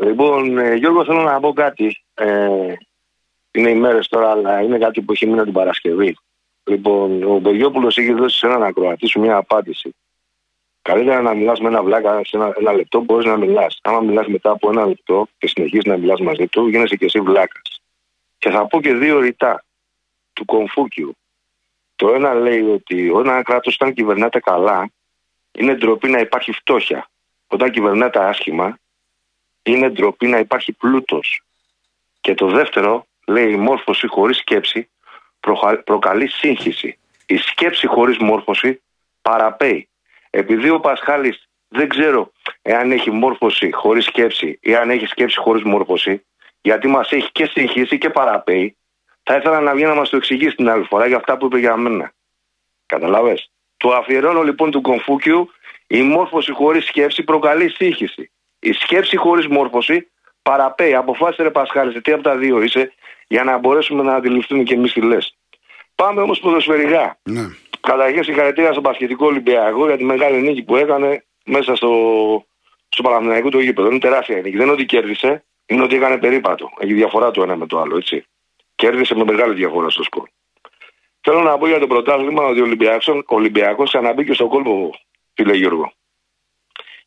Λοιπόν, 0.00 0.58
ε, 0.58 0.74
Γιώργο, 0.74 1.04
θέλω 1.04 1.22
να 1.22 1.40
πω 1.40 1.52
κάτι. 1.52 2.02
Ε, 2.14 2.72
είναι 3.50 3.70
ημέρε 3.70 3.98
τώρα, 4.08 4.30
αλλά 4.30 4.60
είναι 4.60 4.78
κάτι 4.78 5.00
που 5.00 5.12
έχει 5.12 5.26
μείνει 5.26 5.42
την 5.42 5.52
Παρασκευή. 5.52 6.16
Λοιπόν, 6.64 7.22
ο 7.22 7.38
Μπογιόπουλο 7.38 7.86
έχει 7.86 8.12
δώσει 8.12 8.38
σε 8.38 8.46
έναν 8.46 8.62
ακροατή 8.62 9.06
σου 9.06 9.20
μια 9.20 9.36
απάντηση. 9.36 9.94
Καλύτερα 10.82 11.22
να 11.22 11.34
μιλάς 11.34 11.60
με 11.60 11.68
ένα 11.68 11.82
βλάκα 11.82 12.20
σε 12.24 12.36
ένα, 12.36 12.54
ένα 12.58 12.72
λεπτό, 12.72 13.00
μπορείς 13.00 13.26
να 13.26 13.36
μιλάς. 13.36 13.78
Άμα 13.82 14.00
μιλάς 14.00 14.26
μετά 14.26 14.50
από 14.50 14.70
ένα 14.70 14.86
λεπτό 14.86 15.28
και 15.38 15.48
συνεχίζεις 15.48 15.84
να 15.84 15.96
μιλάς 15.96 16.20
μαζί 16.20 16.46
του, 16.46 16.68
γίνεσαι 16.68 16.96
και 16.96 17.04
εσύ 17.04 17.20
βλάκας. 17.20 17.82
Και 18.38 18.50
θα 18.50 18.66
πω 18.66 18.80
και 18.80 18.94
δύο 18.94 19.20
ρητά 19.20 19.64
του 20.32 20.44
Κομφούκιου. 20.44 21.16
Το 22.06 22.14
ένα 22.14 22.34
λέει 22.34 22.60
ότι 22.60 23.06
ένα 23.08 23.42
κράτος, 23.42 23.74
όταν 23.74 23.94
κυβερνάται 23.94 24.40
καλά, 24.40 24.90
είναι 25.52 25.74
ντροπή 25.74 26.08
να 26.08 26.18
υπάρχει 26.18 26.52
φτώχεια. 26.52 27.10
Όταν 27.46 27.70
κυβερνάται 27.70 28.18
άσχημα, 28.18 28.78
είναι 29.62 29.90
ντροπή 29.90 30.26
να 30.26 30.38
υπάρχει 30.38 30.72
πλούτος. 30.72 31.42
Και 32.20 32.34
το 32.34 32.46
δεύτερο 32.46 33.06
λέει 33.26 33.52
η 33.52 33.56
μόρφωση 33.56 34.06
χωρίς 34.06 34.36
σκέψη 34.36 34.88
προχα- 35.40 35.82
προκαλεί 35.82 36.28
σύγχυση. 36.28 36.98
Η 37.26 37.36
σκέψη 37.36 37.86
χωρίς 37.86 38.18
μόρφωση 38.18 38.82
παραπέει. 39.22 39.88
Επειδή 40.30 40.70
ο 40.70 40.80
Πασχάλης 40.80 41.48
δεν 41.68 41.88
ξέρω 41.88 42.32
εάν 42.62 42.92
έχει 42.92 43.10
μόρφωση 43.10 43.72
χωρίς 43.72 44.04
σκέψη 44.04 44.58
ή 44.62 44.74
αν 44.74 44.90
έχει 44.90 45.06
σκέψη 45.06 45.38
χωρίς 45.38 45.62
μόρφωση, 45.62 46.24
γιατί 46.62 46.88
μας 46.88 47.10
έχει 47.10 47.32
και 47.32 47.46
συγχύσει 47.46 47.98
και 47.98 48.10
παραπέει, 48.10 48.76
θα 49.28 49.36
ήθελα 49.36 49.60
να 49.60 49.74
βγει 49.74 49.84
να 49.84 49.94
μας 49.94 50.08
το 50.08 50.16
εξηγήσει 50.16 50.54
την 50.56 50.68
άλλη 50.68 50.84
φορά 50.84 51.06
για 51.06 51.16
αυτά 51.16 51.36
που 51.36 51.46
είπε 51.46 51.58
για 51.58 51.76
μένα. 51.76 52.12
Καταλαβες. 52.86 53.50
Του 53.76 53.94
αφιερώνω 53.94 54.42
λοιπόν 54.42 54.70
του 54.70 54.80
Κομφούκιου 54.80 55.50
η 55.86 56.02
μόρφωση 56.02 56.52
χωρίς 56.52 56.84
σκέψη 56.84 57.22
προκαλεί 57.22 57.68
σύγχυση. 57.70 58.30
Η 58.58 58.72
σκέψη 58.72 59.16
χωρίς 59.16 59.46
μόρφωση 59.46 60.10
παραπέει. 60.42 60.94
Αποφάσισε 60.94 61.42
ρε 61.42 61.50
Πασχάλη, 61.50 62.00
τι 62.00 62.12
από 62.12 62.22
τα 62.22 62.36
δύο 62.36 62.62
είσαι, 62.62 62.92
για 63.26 63.44
να 63.44 63.58
μπορέσουμε 63.58 64.02
να 64.02 64.14
αντιληφθούμε 64.14 64.62
και 64.62 64.74
εμείς 64.74 64.92
τι 64.92 65.00
λες. 65.00 65.36
Πάμε 65.94 66.20
όμως 66.20 66.38
ποδοσφαιρικά. 66.38 67.18
ναι. 67.22 67.42
Καταρχήν 67.80 68.24
συγχαρητήρια 68.24 68.70
στον 68.70 68.82
Πασχετικό 68.82 69.26
Ολυμπιακό 69.26 69.86
για 69.86 69.96
τη 69.96 70.04
μεγάλη 70.04 70.42
νίκη 70.42 70.62
που 70.62 70.76
έκανε 70.76 71.24
μέσα 71.44 71.76
στο, 71.76 71.90
στο 72.88 73.02
Παναθηναϊκό 73.02 73.48
το 73.48 73.60
γήπεδο. 73.60 73.88
Είναι 73.88 73.98
τεράστια 73.98 74.38
η 74.38 74.42
νίκη. 74.42 74.56
Δεν 74.56 74.64
είναι 74.64 74.72
ότι 74.72 74.84
κέρδισε, 74.84 75.44
είναι 75.66 75.82
ότι 75.82 75.96
έκανε 75.96 76.18
περίπατο. 76.18 76.70
Έχει 76.78 76.92
διαφορά 76.92 77.30
το 77.30 77.42
ένα 77.42 77.56
με 77.56 77.66
το 77.66 77.80
άλλο, 77.80 77.96
έτσι. 77.96 78.26
Κέρδισε 78.76 79.14
με 79.14 79.24
μεγάλη 79.24 79.54
διαφορά 79.54 79.90
στο 79.90 80.02
σκορ. 80.02 80.28
Θέλω 81.20 81.40
να 81.40 81.58
πω 81.58 81.66
για 81.66 81.78
το 81.78 81.86
πρωτάθλημα 81.86 82.44
ότι 82.44 82.60
ο 82.60 82.64
Ολυμπιακός, 82.64 83.08
ο 83.08 83.22
Ολυμπιακός 83.26 83.88
ξαναμπήκε 83.88 84.32
στον 84.32 84.48
κόλπο, 84.48 84.90
φίλε 85.34 85.54
Γιώργο. 85.56 85.92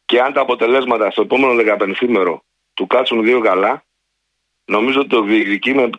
Και 0.05 0.21
αν 0.21 0.33
τα 0.33 0.41
αποτελέσματα 0.41 1.11
στο 1.11 1.21
επόμενο 1.21 1.53
15 1.79 2.41
του 2.73 2.88
κάτσουν 2.88 3.23
δύο 3.23 3.39
καλά, 3.41 3.83
νομίζω 4.65 4.99
ότι 4.99 5.09
το 5.09 5.21
διεκδικεί 5.21 5.73
με, 5.73 5.89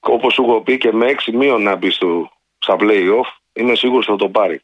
όπως 0.00 0.34
σου 0.34 0.42
έχω 0.42 0.60
πει 0.62 0.78
και 0.78 0.92
με 0.92 1.14
6 1.26 1.32
μείον 1.32 1.62
να 1.62 1.76
μπεις 1.76 1.94
στο, 1.94 2.30
στα 2.58 2.76
play-off, 2.80 3.26
είμαι 3.52 3.74
σίγουρος 3.74 4.06
θα 4.06 4.16
το 4.16 4.28
πάρει. 4.28 4.60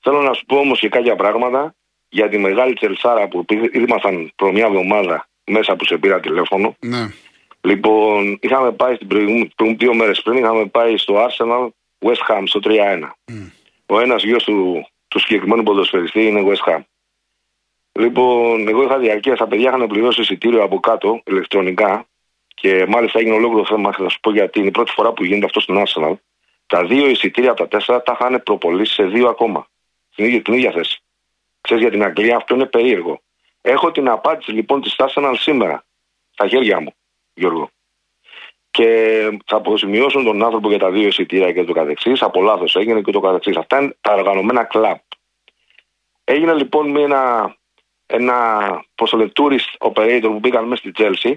Θέλω 0.00 0.22
να 0.22 0.32
σου 0.32 0.44
πω 0.44 0.56
όμως 0.58 0.78
και 0.78 0.88
κάποια 0.88 1.16
πράγματα 1.16 1.74
για 2.08 2.28
τη 2.28 2.38
μεγάλη 2.38 2.74
τσελσάρα 2.74 3.28
που 3.28 3.44
πήγε- 3.44 3.74
ήμασταν 3.74 4.32
προ 4.36 4.52
μια 4.52 4.66
εβδομάδα 4.66 5.28
μέσα 5.44 5.76
που 5.76 5.84
σε 5.84 5.98
πήρα 5.98 6.20
τηλέφωνο. 6.20 6.76
ναι. 6.80 7.06
Λοιπόν, 7.66 8.38
είχαμε 8.40 8.72
πάει 8.72 8.94
στην 8.94 9.06
προηγούμενη, 9.08 9.50
πριν- 9.56 9.78
δύο 9.78 9.94
μέρες 9.94 10.22
πριν, 10.22 10.36
είχαμε 10.36 10.66
πάει 10.66 10.96
στο 10.96 11.26
Arsenal 11.26 11.68
West 12.04 12.22
Ham 12.28 12.42
στο 12.44 12.60
3-1. 12.60 13.14
Ο 13.86 14.00
ένας 14.00 14.22
γιος 14.22 14.44
του, 14.44 14.86
του 15.08 15.18
συγκεκριμένου 15.18 15.62
ποδοσφαιριστή 15.62 16.26
είναι 16.26 16.42
West 16.46 16.70
Ham. 16.72 16.80
Λοιπόν, 17.92 18.68
εγώ 18.68 18.82
είχα 18.82 18.98
διαρκεία, 18.98 19.36
τα 19.36 19.46
παιδιά 19.46 19.68
είχαν 19.68 19.86
πληρώσει 19.86 20.20
εισιτήριο 20.20 20.62
από 20.62 20.80
κάτω 20.80 21.20
ηλεκτρονικά 21.24 22.06
και 22.54 22.86
μάλιστα 22.88 23.18
έγινε 23.18 23.34
ολόκληρο 23.34 23.64
θέμα. 23.64 23.92
Θα 23.92 24.08
σου 24.08 24.20
πω 24.20 24.30
γιατί 24.32 24.58
είναι 24.58 24.68
η 24.68 24.70
πρώτη 24.70 24.90
φορά 24.90 25.12
που 25.12 25.24
γίνεται 25.24 25.44
αυτό 25.44 25.60
στην 25.60 25.82
Arsenal. 25.86 26.14
Τα 26.66 26.84
δύο 26.84 27.08
εισιτήρια 27.08 27.50
από 27.50 27.60
τα 27.60 27.68
τέσσερα 27.68 28.02
τα 28.02 28.16
είχαν 28.20 28.42
προπολίσει 28.42 28.92
σε 28.94 29.04
δύο 29.04 29.28
ακόμα. 29.28 29.66
Στην 30.10 30.24
ίδια, 30.24 30.42
την 30.42 30.54
ίδια 30.54 30.70
θέση. 30.72 30.98
Ξέρεις 31.60 31.82
για 31.82 31.92
την 31.92 32.02
Αγγλία 32.02 32.36
αυτό 32.36 32.54
είναι 32.54 32.66
περίεργο. 32.66 33.20
Έχω 33.60 33.90
την 33.90 34.08
απάντηση 34.08 34.50
λοιπόν 34.50 34.80
της 34.80 34.94
Arsenal 34.98 35.34
σήμερα 35.38 35.84
στα 36.30 36.48
χέρια 36.48 36.80
μου, 36.80 36.94
Γιώργο. 37.36 37.70
Και 38.70 38.88
θα 39.46 39.56
αποζημιώσουν 39.56 40.24
τον 40.24 40.44
άνθρωπο 40.44 40.68
για 40.68 40.78
τα 40.78 40.90
δύο 40.90 41.06
εισιτήρια 41.06 41.52
και 41.52 41.64
το 41.64 41.72
καθεξής. 41.72 42.22
Από 42.22 42.42
λάθος 42.42 42.76
έγινε 42.76 43.00
και 43.00 43.12
το 43.12 43.20
καθεξής. 43.20 43.56
Αυτά 43.56 43.80
είναι 43.80 43.96
τα 44.00 44.14
οργανωμένα 44.14 44.64
κλαμπ. 44.64 44.98
Έγινε 46.24 46.54
λοιπόν 46.54 46.90
με 46.90 47.00
ένα, 47.00 47.54
ένα 48.06 48.36
πώς 48.94 49.10
το 49.10 49.16
λέει, 49.16 49.32
tourist 49.34 49.90
operator 49.90 50.20
που 50.22 50.38
μπήκαν 50.38 50.64
μέσα 50.64 50.82
στη 50.88 50.92
Chelsea. 50.96 51.34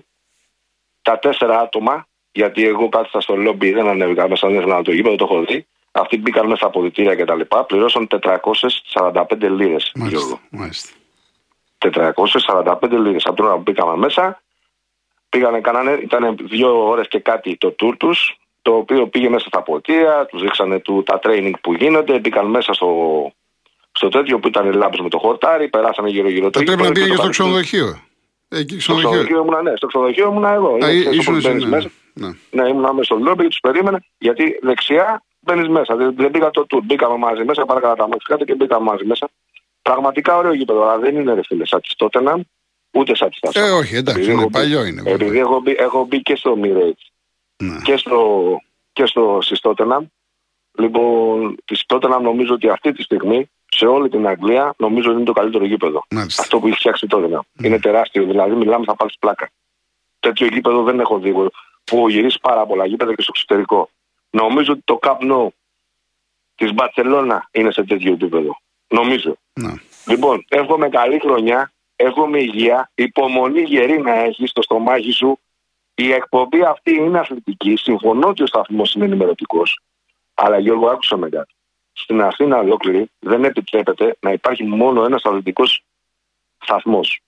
Τα 1.02 1.20
τέσσερα 1.20 1.60
άτομα, 1.60 2.08
γιατί 2.32 2.66
εγώ 2.66 2.90
κάθισα 2.90 3.22
στο 3.22 3.36
λόμπι, 3.36 3.72
δεν 3.72 3.88
ανέβηκα 3.88 4.30
μέσα, 4.30 4.48
δεν 4.48 4.58
ήθελα 4.58 4.76
να 4.76 4.84
το 4.84 4.92
γήπεδο, 4.92 5.16
το 5.16 5.28
έχω 5.30 5.44
δει. 5.44 5.68
Αυτοί 5.92 6.18
μπήκαν 6.18 6.46
μέσα 6.46 6.58
στα 6.58 6.68
αποδητήρια 6.68 7.16
και 7.16 7.26
τα 7.26 7.36
λοιπά, 7.36 7.66
πληρώσαν 7.66 8.08
445 8.08 9.50
λίρες, 9.50 9.92
Γιώργο. 9.96 10.40
Μάλιστα. 10.50 10.50
μάλιστα. 10.50 10.94
445 11.78 12.98
λίρες. 12.98 13.26
Από 13.26 13.36
την 13.36 13.46
ώρα 13.46 13.56
που 13.56 13.62
μπήκαμε 13.62 13.98
μέσα, 13.98 14.42
πήγανε, 15.30 15.60
κάνανε, 15.62 15.92
ήταν 16.04 16.38
δύο 16.42 16.88
ώρες 16.90 17.08
και 17.08 17.20
κάτι 17.20 17.58
το 17.58 17.76
tour 17.80 17.94
τους, 18.00 18.38
το 18.62 18.76
οποίο 18.76 19.08
πήγε 19.08 19.30
μέσα 19.30 19.48
στα 19.48 19.62
ποτήρια, 19.62 20.26
τους 20.26 20.42
δείξανε 20.42 20.80
του, 20.80 21.04
τα 21.06 21.20
training 21.24 21.52
που 21.62 21.74
γίνονται, 21.74 22.20
μπήκαν 22.20 22.46
μέσα 22.46 22.74
στο, 22.74 22.88
στο 23.92 24.10
τέτοιο 24.10 24.40
που 24.40 24.48
ήταν 24.48 24.72
οι 24.72 24.74
λάμπες 24.76 25.00
με 25.00 25.10
το 25.10 25.18
χορτάρι, 25.18 25.68
περάσανε 25.70 26.10
γύρω-γύρω 26.10 26.50
το 26.50 26.60
Θα 26.60 26.66
πρέπει 26.66 26.82
να 26.82 26.88
γήπεδο 26.88 27.06
πήγε 27.06 27.06
και 27.06 27.28
και 27.28 27.34
στο 27.34 27.44
το 27.44 27.50
παρκή. 27.50 27.70
ξενοδοχείο. 27.70 28.02
Εκεί 28.50 28.80
Στο 28.80 28.94
ξενοδοχείο. 28.94 29.10
ξενοδοχείο 29.24 29.38
ήμουνα, 29.42 29.62
ναι, 29.62 29.76
στο 29.76 29.88
ξενοδοχείο 29.88 30.28
ήμουν 30.30 30.44
εγώ. 30.46 30.74
Α, 30.74 30.78
Είναι, 30.78 31.00
ξέρεις, 31.00 31.18
ήσουν 31.20 31.34
όπως 31.34 31.46
εσύ, 31.46 31.48
μπαίνεις 31.48 31.64
ναι. 31.64 31.70
μέσα. 31.70 31.90
Ναι. 32.14 32.30
Ναι, 32.52 32.70
ήμουν 32.70 32.82
μέσα 32.82 33.04
στο 33.04 33.16
λόμπι 33.16 33.42
και 33.44 33.50
τους 33.50 33.60
περίμενε, 33.60 34.00
γιατί 34.18 34.60
δεξιά 34.62 35.24
μπαίνεις 35.40 35.68
μέσα. 35.68 35.96
Δεν, 35.96 36.14
δεν 36.18 36.32
πήγα 36.32 36.50
το 36.52 36.66
tour. 36.70 36.80
Μπήκαμε 36.84 37.18
μαζί 37.18 37.44
μέσα, 37.44 37.66
παρακαλώ 37.66 37.94
τα 37.96 38.04
μάτια 38.08 38.26
κάτω 38.28 38.46
και 38.46 38.56
μπήκαμε 38.56 38.84
μαζί 38.92 39.06
μέσα. 39.06 39.30
Πραγματικά 39.82 40.38
ωραίο 40.38 40.54
γήπεδο, 40.54 40.84
αλλά 40.84 40.98
δεν 40.98 41.16
είναι 41.16 41.34
ρε 41.34 41.42
φίλε 41.44 41.66
σαν 41.66 41.82
τη 41.82 41.96
Τότεναμ, 41.96 42.42
ούτε 42.92 43.16
σαν 43.16 43.30
τη 43.30 43.36
Στάσσα. 43.36 43.66
Ε, 43.66 43.70
όχι, 43.72 43.96
εντάξει, 43.96 44.20
Επειδή 44.22 44.32
είναι 44.32 44.42
έχω 44.42 44.50
μπει- 44.50 44.60
παλιό 44.62 44.84
είναι. 44.86 45.02
βέβαια. 45.02 45.14
Επειδή 45.14 45.38
έχω 45.40 45.60
μπει, 45.60 45.76
έχω 45.78 46.06
μπει 46.06 46.22
και 46.22 46.36
στο 46.36 46.58
Emirates 46.62 47.06
Ναι. 47.64 47.78
και 47.84 47.98
στο, 47.98 48.58
και 48.94 49.06
στο 49.06 49.38
στη 49.42 49.56
Tottenham. 49.62 50.02
Λοιπόν, 50.80 51.56
της 51.66 51.84
Tottenham 51.88 52.20
νομίζω 52.22 52.54
ότι 52.54 52.70
αυτή 52.70 52.92
τη 52.92 53.04
στιγμή 53.04 53.50
σε 53.72 53.86
όλη 53.86 54.10
την 54.10 54.28
Αγγλία 54.28 54.74
νομίζω 54.78 55.08
ότι 55.10 55.18
είναι 55.18 55.26
το 55.26 55.34
καλύτερο 55.34 55.66
γήπεδο. 55.66 56.04
Μάλιστα. 56.10 56.42
Αυτό 56.42 56.60
που 56.60 56.68
έχει 56.68 56.76
φτιάξει 56.78 57.06
η 57.06 57.10
Tottenham. 57.12 57.40
Είναι 57.64 57.80
τεράστιο, 57.80 58.26
δηλαδή 58.26 58.56
μιλάμε 58.56 58.86
θα 58.86 58.96
πάρεις 58.96 59.16
πλάκα. 59.20 59.50
Τέτοιο 60.20 60.48
γήπεδο 60.48 60.84
δεν 60.84 61.00
έχω 61.00 61.20
δει. 61.20 61.34
Που 61.84 62.10
γυρίσει 62.10 62.40
πάρα 62.42 62.66
πολλά 62.66 62.86
γήπεδα 62.86 63.16
και 63.16 63.22
στο 63.22 63.32
εξωτερικό. 63.36 63.90
Νομίζω 64.30 64.72
ότι 64.72 64.82
το 64.86 65.00
Cup 65.02 65.18
Nou 65.32 65.48
της 66.56 66.74
Μπαρσελόνα 66.74 67.48
είναι 67.52 67.72
σε 67.72 67.84
τέτοιο 67.84 68.14
επίπεδο. 68.14 68.58
Νομίζω. 68.88 69.36
Ναι. 69.54 69.74
Λοιπόν, 70.08 70.46
εύχομαι 70.50 70.90
καλή 70.90 71.20
χρονιά, 71.20 71.72
εύχομαι 72.02 72.40
υγεία, 72.40 72.92
υπομονή 72.96 73.62
γερή 73.62 74.02
να 74.02 74.14
έχεις 74.14 74.50
στο 74.50 74.62
στομάχι 74.62 75.12
σου. 75.12 75.40
Η 75.96 76.12
εκπομπή 76.12 76.64
αυτή 76.64 76.94
είναι 76.94 77.20
αθλητική. 77.20 77.76
Συμφωνώ 77.76 78.28
ότι 78.28 78.44
ο 78.44 78.46
σταθμός 78.46 78.94
είναι 78.94 79.06
ενημερωτικός. 79.06 79.80
Αλλά 80.34 80.60
Γιώργο, 80.60 80.88
άκουσα 80.88 81.18
με 81.18 81.30
κάτι. 81.30 81.54
Στην 81.94 82.22
Αθήνα 82.22 82.58
ολόκληρη 82.58 83.10
δεν 83.20 83.44
επιτρέπεται 83.44 84.18
να 84.20 84.32
υπάρχει 84.32 84.64
μόνο 84.64 85.04
ένας 85.04 85.24
αθλητικός 85.24 85.84
σταθμός. 86.60 87.22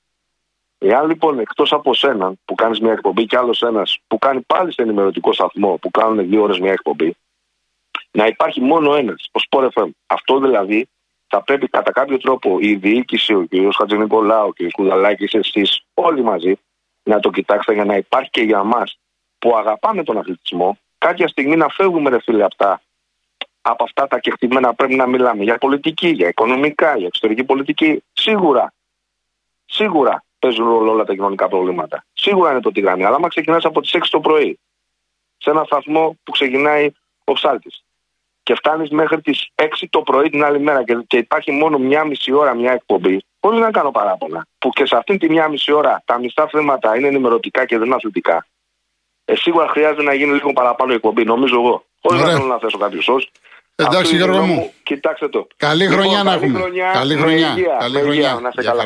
Εάν 0.78 1.08
λοιπόν 1.08 1.40
εκτός 1.40 1.74
από 1.74 1.94
σένα 1.94 2.34
που 2.46 2.56
κάνεις 2.56 2.80
μια 2.80 2.92
εκπομπή 2.92 3.25
και 3.25 3.38
άλλος 3.38 3.62
ένας 3.62 4.00
που 4.08 4.18
κάνει 4.18 4.42
πάλι 4.42 4.74
σε 4.74 4.82
ενημερωτικό 4.82 5.34
σταθμό 5.34 5.78
που 5.82 5.92
κάνουν 5.92 6.30
δύο 6.30 6.42
ώρες 6.42 6.60
μια 6.60 6.72
εκπομπή, 6.72 7.16
να 8.12 8.25
υπάρχει 8.25 8.62
μόνο 8.62 8.96
ένας, 8.96 9.30
ο 9.32 9.40
Sport 9.50 9.68
FM. 9.74 9.90
Αυτό 10.06 10.40
δηλαδή 10.40 10.90
θα 11.33 11.41
πρέπει 11.41 11.67
κατά 11.67 11.91
κάποιο 11.91 12.17
τρόπο 12.17 12.57
η 12.59 12.75
διοίκηση, 12.75 13.33
ο 13.33 13.47
κ. 13.50 13.75
Χατζηνικολάου, 13.77 14.47
ο 14.47 14.51
κ. 14.51 14.71
Κουδαλάκη, 14.71 15.38
εσείς, 15.38 15.83
όλοι 15.93 16.23
μαζί 16.23 16.55
να 17.03 17.19
το 17.19 17.29
κοιτάξετε 17.29 17.73
για 17.73 17.85
να 17.85 17.95
υπάρχει 17.95 18.29
και 18.29 18.41
για 18.41 18.63
μας 18.63 19.00
που 19.39 19.55
αγαπάμε 19.57 20.03
τον 20.03 20.17
αθλητισμό, 20.17 20.77
κάποια 20.97 21.27
στιγμή 21.27 21.55
να 21.55 21.67
φεύγουμε, 21.67 22.09
ρε 22.09 22.19
φίλε, 22.21 22.43
αυτά, 22.43 22.81
από 23.61 23.83
αυτά 23.83 24.07
τα 24.07 24.19
κεκτημένα 24.19 24.73
πρέπει 24.73 24.95
να 24.95 25.07
μιλάμε 25.07 25.43
για 25.43 25.57
πολιτική, 25.57 26.07
για 26.07 26.27
οικονομικά, 26.27 26.97
για 26.97 27.07
εξωτερική 27.07 27.43
πολιτική. 27.43 28.03
Σίγουρα, 28.13 28.73
σίγουρα 29.65 30.23
παίζουν 30.39 30.67
ρόλο 30.67 30.91
όλα 30.91 31.03
τα 31.03 31.13
κοινωνικά 31.13 31.47
προβλήματα. 31.47 32.05
Σίγουρα 32.13 32.51
είναι 32.51 32.59
το 32.59 32.71
τι 32.71 32.79
γραμμή. 32.81 33.05
Αλλά 33.05 33.15
άμα 33.15 33.27
ξεκινάς 33.27 33.65
από 33.65 33.81
τις 33.81 33.91
6 33.93 34.00
το 34.09 34.19
πρωί, 34.19 34.59
σε 35.38 35.50
ένα 35.50 35.63
σταθμό 35.63 36.17
που 36.23 36.31
ξεκινάει 36.31 36.91
ο 37.23 37.33
ψάλτης, 37.33 37.83
και 38.43 38.55
φτάνεις 38.55 38.89
μέχρι 38.89 39.21
τις 39.21 39.48
6 39.55 39.65
το 39.89 40.01
πρωί 40.01 40.29
την 40.29 40.43
άλλη 40.43 40.60
μέρα 40.60 40.83
και, 40.83 41.03
και 41.07 41.17
υπάρχει 41.17 41.51
μόνο 41.51 41.77
μια 41.77 42.03
μισή 42.03 42.31
ώρα 42.31 42.53
μια 42.55 42.71
εκπομπή, 42.71 43.21
Πολύ 43.41 43.60
να 43.60 43.71
κάνω 43.71 43.91
παράπονα. 43.91 44.48
Που 44.57 44.69
και 44.69 44.86
σε 44.86 44.95
αυτήν 44.95 45.19
τη 45.19 45.29
μια 45.29 45.48
μισή 45.48 45.71
ώρα 45.71 46.01
τα 46.05 46.19
μισά 46.19 46.48
θέματα 46.51 46.98
είναι 46.98 47.07
ενημερωτικά 47.07 47.65
και 47.65 47.77
δεν 47.77 47.93
αθλητικά. 47.93 48.45
Ε, 49.25 49.36
σίγουρα 49.36 49.67
χρειάζεται 49.67 50.03
να 50.03 50.13
γίνει 50.13 50.33
λίγο 50.33 50.53
παραπάνω 50.53 50.93
εκπομπή, 50.93 51.24
νομίζω 51.24 51.55
εγώ. 51.55 51.86
Χωρίς 52.01 52.21
να 52.21 52.31
θέλω 52.31 52.45
να 52.45 52.57
θέσω 52.57 52.77
κάποιο 52.77 53.13
ω. 53.13 53.17
Εντάξει, 53.75 54.15
Γιώργο 54.15 54.41
μου. 54.41 54.71
Κοιτάξτε 54.83 55.29
το. 55.29 55.48
Καλή 55.57 55.83
λοιπόν, 55.83 55.98
χρονιά 55.98 56.24
να 56.24 56.33
έχουμε. 56.33 56.60
Καλή 56.93 57.15
χρονιά. 57.15 57.55
Καλή 57.79 58.00
χρονιά. 58.01 58.39
Να 58.41 58.48
είστε 58.50 58.63
καλά. 58.63 58.83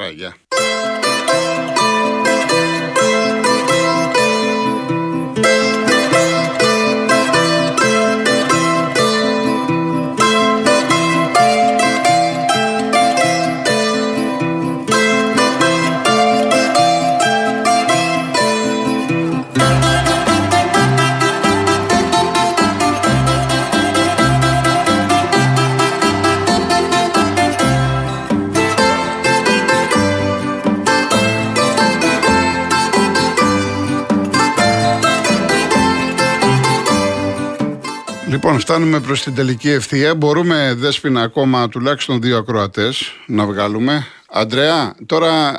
Φτάνουμε 38.67 38.99
προς 38.99 39.23
την 39.23 39.35
τελική 39.35 39.69
ευθεία. 39.69 40.15
Μπορούμε, 40.15 40.73
Δέσποινα, 40.77 41.21
ακόμα 41.21 41.69
τουλάχιστον 41.69 42.21
δύο 42.21 42.37
ακροατές 42.37 43.11
να 43.27 43.45
βγάλουμε. 43.45 44.07
Αντρέα, 44.29 44.95
τώρα 45.05 45.53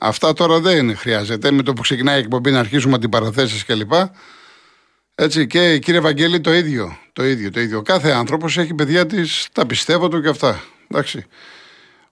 αυτά 0.00 0.32
τώρα 0.32 0.60
δεν 0.60 0.96
χρειάζεται. 0.96 1.50
Με 1.50 1.62
το 1.62 1.72
που 1.72 1.82
ξεκινάει 1.82 2.16
η 2.16 2.18
εκπομπή 2.18 2.50
να 2.50 2.58
αρχίσουμε 2.58 2.94
αντιπαραθέσεις 2.94 3.64
κλπ. 3.64 3.92
Έτσι 5.14 5.46
και 5.46 5.78
κύριε 5.78 6.00
Βαγγέλη 6.00 6.40
το 6.40 6.54
ίδιο, 6.54 6.96
το 7.12 7.24
ίδιο, 7.24 7.50
το 7.50 7.60
ίδιο. 7.60 7.82
Κάθε 7.82 8.10
άνθρωπος 8.10 8.58
έχει 8.58 8.74
παιδιά 8.74 9.06
της, 9.06 9.48
τα 9.52 9.66
πιστεύω 9.66 10.08
του 10.08 10.22
και 10.22 10.28
αυτά. 10.28 10.62
Εντάξει. 10.88 11.26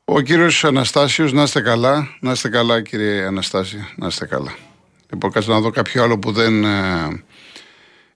Ο 0.05 0.21
κύριος 0.21 0.65
Αναστάσιος, 0.65 1.33
να 1.33 1.43
είστε 1.43 1.61
καλά. 1.61 2.09
Να 2.21 2.33
είστε 2.33 2.49
καλά, 2.49 2.83
κύριε 2.83 3.25
Αναστάσιο, 3.25 3.89
να 3.97 4.07
είστε 4.07 4.27
καλά. 4.27 4.55
Λοιπόν, 5.11 5.31
κάτσε 5.31 5.51
να 5.51 5.61
δω 5.61 5.71
κάποιο 5.71 6.03
άλλο 6.03 6.19
που 6.19 6.33
δεν. 6.33 6.65
Ε, 6.65 7.25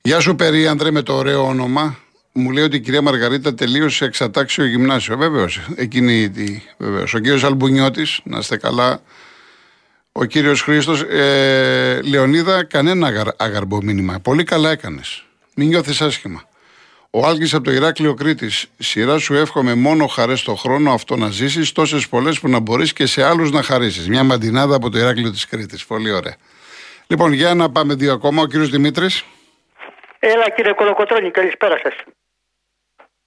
Γεια 0.06 0.20
σου, 0.20 0.36
Περίανδρε, 0.36 0.90
με 0.90 1.02
το 1.02 1.14
ωραίο 1.14 1.46
όνομα. 1.46 2.03
Μου 2.36 2.50
λέει 2.50 2.64
ότι 2.64 2.76
η 2.76 2.80
κυρία 2.80 3.02
Μαργαρίτα 3.02 3.54
τελείωσε 3.54 4.04
εξατάξιο 4.04 4.64
γυμνάσιο. 4.64 5.16
Βεβαίως. 5.16 5.60
Εκείνη 5.76 6.30
τη. 6.30 6.62
Βεβαίως. 6.76 7.14
Ο 7.14 7.18
κύριος 7.18 7.44
Αλμπουνιώτης, 7.44 8.20
να 8.24 8.38
είστε 8.38 8.56
καλά. 8.56 9.00
Ο 10.12 10.24
κύριος 10.24 10.62
Χρήστος. 10.62 11.02
Ε, 11.02 12.00
Λεωνίδα, 12.04 12.64
κανένα 12.64 13.06
αγαρ, 13.06 13.26
αγαρμπό 13.36 13.82
μήνυμα. 13.82 14.20
Πολύ 14.20 14.44
καλά 14.44 14.70
έκανες. 14.70 15.24
Μην 15.54 15.68
νιώθεις 15.68 16.00
άσχημα. 16.00 16.42
Ο 17.10 17.26
Άλκης 17.26 17.54
από 17.54 17.64
το 17.64 17.70
Ηράκλειο 17.70 18.14
Κρήτης. 18.14 18.66
Σειρά 18.78 19.18
σου 19.18 19.34
εύχομαι 19.34 19.74
μόνο 19.74 20.06
χαρές 20.06 20.40
στο 20.40 20.54
χρόνο 20.54 20.92
αυτό 20.92 21.16
να 21.16 21.28
ζήσεις, 21.30 21.72
τόσες 21.72 22.08
πολλές 22.08 22.40
που 22.40 22.48
να 22.48 22.58
μπορείς 22.58 22.92
και 22.92 23.06
σε 23.06 23.22
άλλους 23.22 23.50
να 23.50 23.62
χαρίσεις. 23.62 24.08
Μια 24.08 24.22
μαντινάδα 24.22 24.74
από 24.76 24.90
το 24.90 24.98
Ηράκλειο 24.98 25.30
της 25.30 25.46
Κρήτης. 25.46 25.84
Πολύ 25.86 26.10
ωραία. 26.10 26.36
Λοιπόν, 27.06 27.32
για 27.32 27.54
να 27.54 27.70
πάμε 27.70 27.94
δύο 27.94 28.12
ακόμα. 28.12 28.42
Ο 28.42 28.46
κύριος 28.46 28.70
Δημήτρης. 28.70 29.24
Έλα 30.18 30.50
κύριε 30.50 30.72
Κολοκοτρώνη, 30.72 31.30
καλησπέρα 31.30 31.80
σας. 31.82 31.94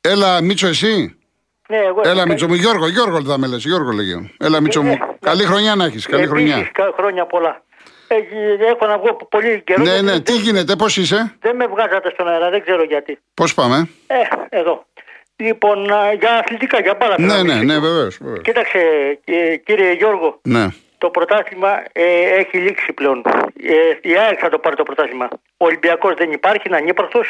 Έλα 0.07 0.41
Μίτσο 0.41 0.67
εσύ; 0.67 1.17
Ναι, 1.69 1.77
εγώ 1.77 2.01
Έλα 2.03 2.27
Μίτσο 2.27 2.47
μου, 2.47 2.53
Γιώργο, 2.53 2.87
Γιώργο 2.87 3.21
θα 3.21 3.37
με 3.37 3.47
λες, 3.47 3.63
Γιώργο 3.63 3.91
λέγει. 3.91 4.35
Έλα 4.39 4.61
Μίτσο 4.61 4.81
μου, 4.81 4.89
ναι, 4.89 4.95
ναι. 4.95 5.17
καλή 5.19 5.43
χρονιά 5.43 5.75
να 5.75 5.85
έχεις, 5.85 6.05
καλή 6.05 6.23
Επίσης, 6.23 6.47
χρονιά. 6.47 6.71
χρόνια 6.97 7.25
πολλά. 7.25 7.61
Έχω 8.69 8.85
να 8.85 8.97
βγω 8.97 9.27
πολύ 9.29 9.61
καιρό. 9.61 9.83
Ναι, 9.83 10.01
ναι, 10.01 10.19
τι 10.19 10.33
γίνεται, 10.37 10.75
πώς 10.75 10.97
είσαι; 10.97 11.35
Δεν 11.39 11.55
με 11.55 11.67
βγάζατε 11.67 12.09
στον 12.13 12.27
αέρα, 12.27 12.49
δεν 12.49 12.61
ξέρω 12.61 12.83
γιατί. 12.83 13.19
Πώς 13.33 13.53
πάμε; 13.53 13.89
Ε, 14.07 14.15
εδώ. 14.49 14.85
Λοιπόν, 15.35 15.85
για 16.19 16.39
αθλητικά, 16.43 16.81
για 16.81 16.95
πάρα 16.95 17.15
Ναι, 17.17 17.43
ναι, 17.43 17.63
ναι, 17.63 17.79
βεβαίως. 17.79 18.17
Κοίταξε, 18.41 18.79
κύριε 19.65 19.91
Γιώργο. 19.91 20.39
Ναι 20.41 20.67
το 20.97 21.09
πρωτάθλημα 21.09 21.83
ε, 21.91 22.03
έχει 22.39 22.57
λήξει 22.57 22.93
πλέον. 22.93 23.23
Ε, 23.63 24.09
η 24.09 24.17
ΑΕΚ 24.17 24.37
θα 24.41 24.49
το 24.49 24.59
πάρει 24.59 24.75
το 24.75 24.83
πρωτάθλημα. 24.83 25.27
Ο 25.57 25.65
Ολυμπιακός 25.65 26.13
δεν 26.13 26.31
υπάρχει, 26.31 26.63
είναι 26.67 26.77
ανύπαρκτο. 26.77 27.21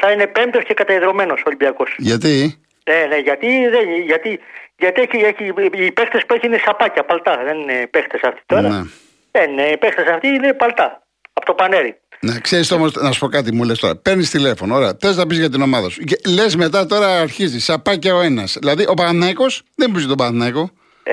Θα 0.00 0.10
είναι 0.12 0.26
πέμπτος 0.26 0.64
και 0.64 0.74
καταϊδρωμένο 0.74 1.32
ο 1.32 1.42
Ολυμπιακός. 1.46 1.94
Γιατί; 1.98 2.60
Ναι, 2.90 3.06
ναι, 3.08 3.16
γιατί, 3.16 3.68
δεν, 3.68 3.88
γιατί, 4.06 4.40
γιατί 4.78 5.00
έχει, 5.00 5.16
έχει, 5.16 5.44
οι 5.84 5.92
παίχτε 5.92 6.22
που 6.26 6.34
έχει 6.34 6.46
είναι 6.46 6.60
σαπάκια, 6.64 7.04
παλτά. 7.04 7.42
Δεν 7.44 7.56
είναι 7.56 7.86
παίχτε 7.90 8.20
αυτοί 8.22 8.40
τώρα. 8.46 8.68
Ναι. 8.68 8.82
Δεν 9.30 9.50
είναι, 9.50 9.62
οι 9.62 9.76
παίχτε 9.76 10.12
αυτοί 10.12 10.28
είναι 10.28 10.52
παλτά. 10.52 11.02
Από 11.32 11.46
το 11.46 11.54
πανέρι. 11.54 12.00
Ναι, 12.20 12.38
ξέρεις 12.40 12.70
όμως, 12.70 12.92
να 12.94 13.12
σου 13.12 13.20
πω 13.20 13.28
κάτι, 13.28 13.52
μου 13.52 13.64
λες 13.64 13.78
τώρα. 13.78 13.96
Παίρνεις 13.96 14.30
τηλέφωνο, 14.30 14.74
ωραία. 14.74 14.96
Θες 15.00 15.16
να 15.16 15.26
πεις 15.26 15.38
για 15.38 15.50
την 15.50 15.62
ομάδα 15.62 15.88
σου. 15.88 16.02
Λες 16.34 16.56
μετά 16.56 16.86
τώρα 16.86 17.20
αρχίζει. 17.20 17.60
Σαπάκια 17.60 18.14
ο 18.14 18.20
ένας. 18.20 18.56
Δηλαδή 18.60 18.84
ο 18.88 18.94
Παναναϊκό 18.94 19.44
δεν 19.74 19.90
πεις 19.90 20.06
τον 20.06 20.16
Παναναϊκό. 20.16 20.70
Ε, 21.02 21.12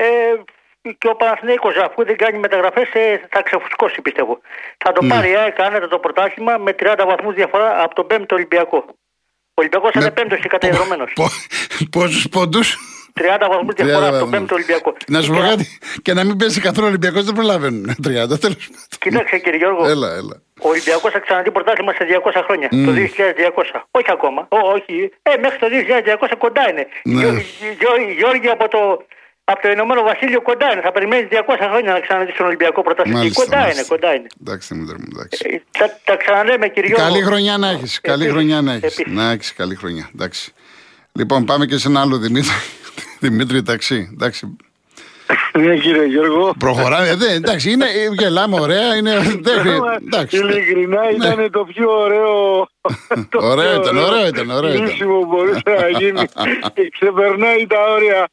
και 0.98 1.08
ο 1.08 1.16
Παναθηναίκος 1.16 1.76
αφού 1.76 2.04
δεν 2.04 2.16
κάνει 2.16 2.38
μεταγραφές 2.38 2.88
ε, 2.92 3.20
θα 3.30 3.42
ξεφουσκώσει 3.42 4.00
πιστεύω. 4.02 4.40
Θα 4.84 4.92
το 4.92 5.02
ναι. 5.02 5.08
πάρει 5.08 5.30
η 5.30 5.36
ΑΕΚ 5.36 5.56
το 5.88 5.98
πρωτάθλημα 5.98 6.56
με 6.58 6.74
30 6.78 7.04
βαθμούς 7.06 7.34
διαφορά 7.34 7.82
από 7.82 7.94
τον 7.94 8.06
5ο 8.10 8.32
Ολυμπιακό. 8.32 8.84
Ο 9.56 9.60
Ολυμπιακός 9.60 9.90
θα 9.92 10.00
είναι 10.00 10.10
πέμπτος 10.10 10.40
και 10.40 10.48
καταϊδρωμένο. 10.48 11.04
Πόσους 11.90 12.28
πόντους; 12.28 12.76
30 13.20 13.46
βαθμούς 13.50 13.74
διαφορά 13.74 14.08
από 14.08 14.18
τον 14.18 14.44
5ο 14.44 14.52
Ολυμπιακό. 14.52 14.92
Να 15.08 15.20
σου 15.22 15.32
πω 15.32 15.40
κάτι. 15.40 15.78
Και 16.02 16.12
να 16.12 16.24
μην 16.24 16.36
πέσει 16.36 16.60
καθόλου 16.60 16.86
Ολυμπιακός 16.86 17.24
δεν 17.24 17.34
προλαβαίνουν. 17.34 17.84
30 18.06 18.40
τέλος 18.40 18.68
Κοίταξε 18.98 19.38
κύριε 19.38 19.58
Γιώργο. 19.58 19.86
Έλα, 19.86 20.08
έλα. 20.14 20.42
Ο 20.60 20.68
Ολυμπιακός 20.68 21.12
θα 21.12 21.18
ξαναδεί 21.18 21.50
πρωτάθλημα 21.50 21.92
σε 21.92 22.06
200 22.24 22.42
χρόνια. 22.44 22.68
Mm. 22.72 22.84
Το 22.86 22.92
2200. 23.74 23.80
Όχι 23.90 24.10
ακόμα. 24.10 24.46
Ό, 24.48 24.58
όχι. 24.58 25.12
Ε, 25.22 25.36
μέχρι 25.36 25.58
το 25.58 25.66
2200 26.20 26.34
κοντά 26.38 26.70
είναι. 26.70 26.86
Ναι. 27.04 27.22
Γιώργη 28.18 28.48
από 28.48 28.68
το 28.68 29.04
από 29.44 29.62
το 29.62 29.68
Ηνωμένο 29.70 30.02
Βασίλειο 30.02 30.42
κοντά 30.42 30.72
είναι. 30.72 30.80
Θα 30.80 30.92
περιμένεις 30.92 31.28
200 31.30 31.56
χρόνια 31.70 31.92
να 31.92 32.00
ξαναδείς 32.00 32.34
τον 32.36 32.46
Ολυμπιακό 32.46 32.82
πρωταθλητή. 32.82 33.30
Κοντά 33.30 33.56
μάλιστα. 33.56 33.80
είναι, 33.80 33.88
κοντά 33.88 34.14
είναι. 34.14 34.26
Εντάξει, 34.40 34.74
μου 34.74 34.86
εντάξει. 35.12 35.44
Ε, 35.50 35.78
τα, 35.78 35.98
τα 36.04 36.16
ξαναλέμε, 36.16 36.68
κύριο. 36.68 36.96
Καλή 36.96 37.22
χρονιά 37.22 37.58
να 37.58 37.68
έχεις. 37.68 38.00
Καλή 38.00 38.28
χρονιά 38.28 38.60
να 38.60 38.72
έχεις. 38.72 39.02
Να 39.06 39.30
έχεις 39.30 39.52
καλή 39.52 39.74
χρονιά. 39.74 40.10
Εντάξει. 40.14 40.52
Λοιπόν, 41.12 41.44
πάμε 41.44 41.66
και 41.66 41.78
σε 41.78 41.88
ένα 41.88 42.00
άλλο 42.00 42.18
Δημήτρη. 42.18 42.50
Δημήτρη, 43.24 43.62
ταξί. 43.62 44.10
Εντάξει. 44.12 44.56
Ναι, 45.58 45.76
κύριε 45.76 46.04
Γιώργο. 46.04 46.54
Προχωράμε. 46.58 47.08
Ε, 47.08 47.34
εντάξει, 47.34 47.70
είναι, 47.70 47.86
γελάμε 48.18 48.60
ωραία. 48.60 48.96
Είναι, 48.96 49.12
εντάξει. 50.06 50.36
Ειλικρινά 50.36 51.10
ήταν 51.10 51.50
το 51.50 51.64
πιο 51.64 51.90
ωραίο. 51.90 52.68
ωραίο 53.52 53.74
ήταν, 53.74 53.96
ωραίο 53.96 54.26
ήταν. 54.26 54.50
Ωραίο 54.50 54.74
ήταν. 54.74 54.96
που 54.98 55.26
μπορούσε 55.26 55.62
να 55.64 55.88
γίνει. 55.88 56.24
και 56.74 56.88
ξεπερνάει 56.88 57.66
τα 57.66 57.92
όρια 57.92 58.28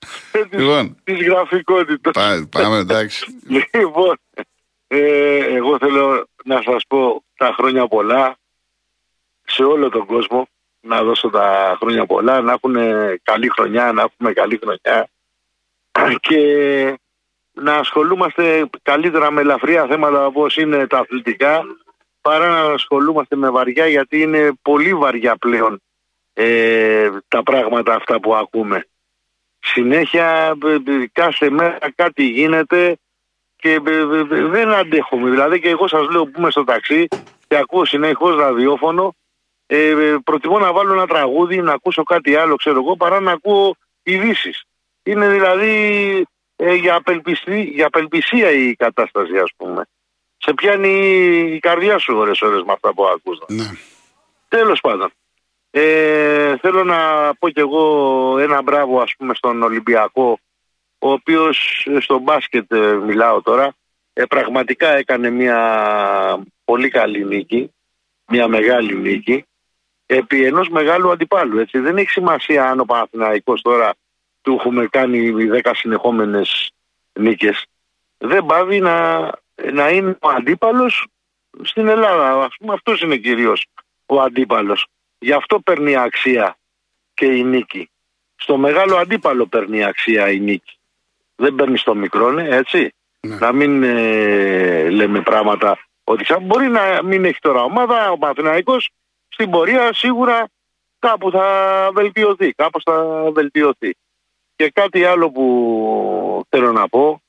λοιπόν, 0.49 0.97
της 1.03 1.27
γραφικότητας. 1.27 2.13
Πάμε, 2.49 2.77
εντάξει. 2.77 3.25
Λοιπόν, 3.73 4.17
ε, 4.87 5.37
εγώ 5.37 5.77
θέλω 5.77 6.27
να 6.43 6.61
σας 6.65 6.83
πω 6.87 7.23
τα 7.37 7.53
χρόνια 7.57 7.87
πολλά 7.87 8.35
σε 9.43 9.63
όλο 9.63 9.89
τον 9.89 10.05
κόσμο 10.05 10.47
να 10.81 11.03
δώσω 11.03 11.29
τα 11.29 11.77
χρόνια 11.79 12.05
πολλά, 12.05 12.41
να 12.41 12.51
έχουν 12.51 12.75
καλή 13.23 13.49
χρονιά, 13.49 13.91
να 13.91 14.01
έχουμε 14.01 14.33
καλή 14.33 14.59
χρονιά 14.63 15.07
και 16.27 16.39
να 17.61 17.75
ασχολούμαστε 17.75 18.69
καλύτερα 18.81 19.31
με 19.31 19.41
ελαφριά 19.41 19.85
θέματα 19.85 20.25
όπως 20.25 20.55
είναι 20.57 20.87
τα 20.87 20.97
αθλητικά 20.97 21.61
παρά 22.21 22.47
να 22.47 22.73
ασχολούμαστε 22.73 23.35
με 23.35 23.49
βαριά 23.49 23.87
γιατί 23.87 24.21
είναι 24.21 24.51
πολύ 24.61 24.93
βαριά 24.93 25.35
πλέον 25.35 25.81
ε, 26.33 27.09
τα 27.27 27.43
πράγματα 27.43 27.95
αυτά 27.95 28.19
που 28.19 28.35
ακούμε. 28.35 28.85
Συνέχεια 29.59 30.57
κάθε 31.11 31.49
μέρα 31.49 31.77
κάτι 31.95 32.23
γίνεται 32.23 32.97
και 33.55 33.79
δεν 34.29 34.69
αντέχουμε. 34.69 35.29
Δηλαδή 35.29 35.59
και 35.59 35.69
εγώ 35.69 35.87
σας 35.87 36.09
λέω 36.09 36.25
που 36.25 36.39
είμαι 36.39 36.51
στο 36.51 36.63
ταξί 36.63 37.07
και 37.47 37.57
ακούω 37.57 37.85
συνεχώς 37.85 38.35
ραδιόφωνο 38.35 39.15
ε, 39.65 40.15
προτιμώ 40.23 40.59
να 40.59 40.73
βάλω 40.73 40.93
ένα 40.93 41.07
τραγούδι, 41.07 41.61
να 41.61 41.73
ακούσω 41.73 42.03
κάτι 42.03 42.35
άλλο 42.35 42.55
ξέρω 42.55 42.77
εγώ 42.77 42.95
παρά 42.95 43.19
να 43.19 43.31
ακούω 43.31 43.75
ειδήσεις. 44.03 44.63
Είναι 45.03 45.29
δηλαδή 45.29 46.25
ε, 46.63 46.73
για, 46.73 46.95
απελπιστή, 46.95 47.61
για 47.61 47.85
απελπισία 47.85 48.51
η 48.51 48.75
κατάσταση 48.75 49.37
ας 49.37 49.51
πούμε. 49.57 49.83
Σε 50.37 50.53
πιάνει 50.53 50.89
η 51.53 51.59
καρδιά 51.59 51.97
σου 51.97 52.17
ώρες 52.17 52.41
ώρες 52.41 52.63
με 52.65 52.71
αυτά 52.73 52.93
που 52.93 53.05
ακούς. 53.05 53.39
Ναι. 53.47 53.71
Τέλος 54.47 54.81
πάντων. 54.81 55.11
Ε, 55.71 56.57
θέλω 56.57 56.83
να 56.83 57.31
πω 57.39 57.49
κι 57.49 57.59
εγώ 57.59 58.37
ένα 58.39 58.61
μπράβο 58.61 59.01
ας 59.01 59.15
πούμε 59.17 59.33
στον 59.33 59.63
Ολυμπιακό 59.63 60.39
ο 60.99 61.11
οποίος 61.11 61.87
στο 61.99 62.19
μπάσκετ 62.19 62.71
ε, 62.71 62.93
μιλάω 62.93 63.41
τώρα 63.41 63.73
ε, 64.13 64.25
πραγματικά 64.25 64.97
έκανε 64.97 65.29
μια 65.29 65.59
πολύ 66.63 66.89
καλή 66.89 67.25
νίκη 67.25 67.73
μια 68.27 68.47
μεγάλη 68.47 68.95
νίκη 68.95 69.45
επί 70.05 70.45
ενός 70.45 70.69
μεγάλου 70.69 71.11
αντιπάλου 71.11 71.59
έτσι. 71.59 71.79
δεν 71.79 71.97
έχει 71.97 72.09
σημασία 72.09 72.69
αν 72.69 72.79
ο 72.79 72.85
Παναθηναϊκός 72.85 73.61
τώρα 73.61 73.93
του 74.41 74.55
έχουμε 74.59 74.87
κάνει 74.87 75.33
10 75.63 75.71
συνεχόμενες 75.73 76.71
νίκες 77.13 77.65
δεν 78.17 78.45
πάβει 78.45 78.79
να, 78.79 79.19
να 79.73 79.89
είναι 79.89 80.17
ο 80.21 80.29
αντίπαλος 80.29 81.07
στην 81.61 81.87
Ελλάδα 81.87 82.43
ας 82.43 82.55
πούμε 82.59 82.73
αυτός 82.73 83.01
είναι 83.01 83.17
κυρίως 83.17 83.65
ο 84.05 84.21
αντίπαλος 84.21 84.87
Γι' 85.23 85.33
αυτό 85.33 85.59
παίρνει 85.59 85.95
αξία 85.95 86.57
και 87.13 87.25
η 87.25 87.43
νίκη. 87.43 87.89
Στο 88.35 88.57
μεγάλο 88.57 88.95
αντίπαλο 88.95 89.45
παίρνει 89.45 89.83
αξία 89.83 90.29
η 90.31 90.39
νίκη. 90.39 90.77
Δεν 91.35 91.55
παίρνει 91.55 91.77
στο 91.77 91.95
μικρό, 91.95 92.31
ναι, 92.31 92.47
έτσι. 92.55 92.93
Ναι. 93.19 93.35
Να 93.35 93.51
μην 93.51 93.83
ε, 93.83 94.89
λέμε 94.89 95.21
πράγματα 95.21 95.79
ότι 96.03 96.25
σαν 96.25 96.43
μπορεί 96.43 96.67
να 96.67 97.03
μην 97.03 97.25
έχει 97.25 97.39
τώρα 97.39 97.63
ομάδα, 97.63 98.11
ο 98.11 98.17
Παναθηναϊκός 98.17 98.89
στην 99.27 99.49
πορεία 99.49 99.93
σίγουρα 99.93 100.49
κάπου 100.99 101.31
θα 101.31 101.89
βελτιωθεί, 101.93 102.51
κάπως 102.53 102.83
θα 102.85 103.23
βελτιωθεί. 103.33 103.95
Και 104.61 104.69
κάτι 104.69 105.03
άλλο 105.03 105.31
που 105.31 106.45
θέλω 106.49 106.71
να 106.71 106.89
πω 106.89 107.21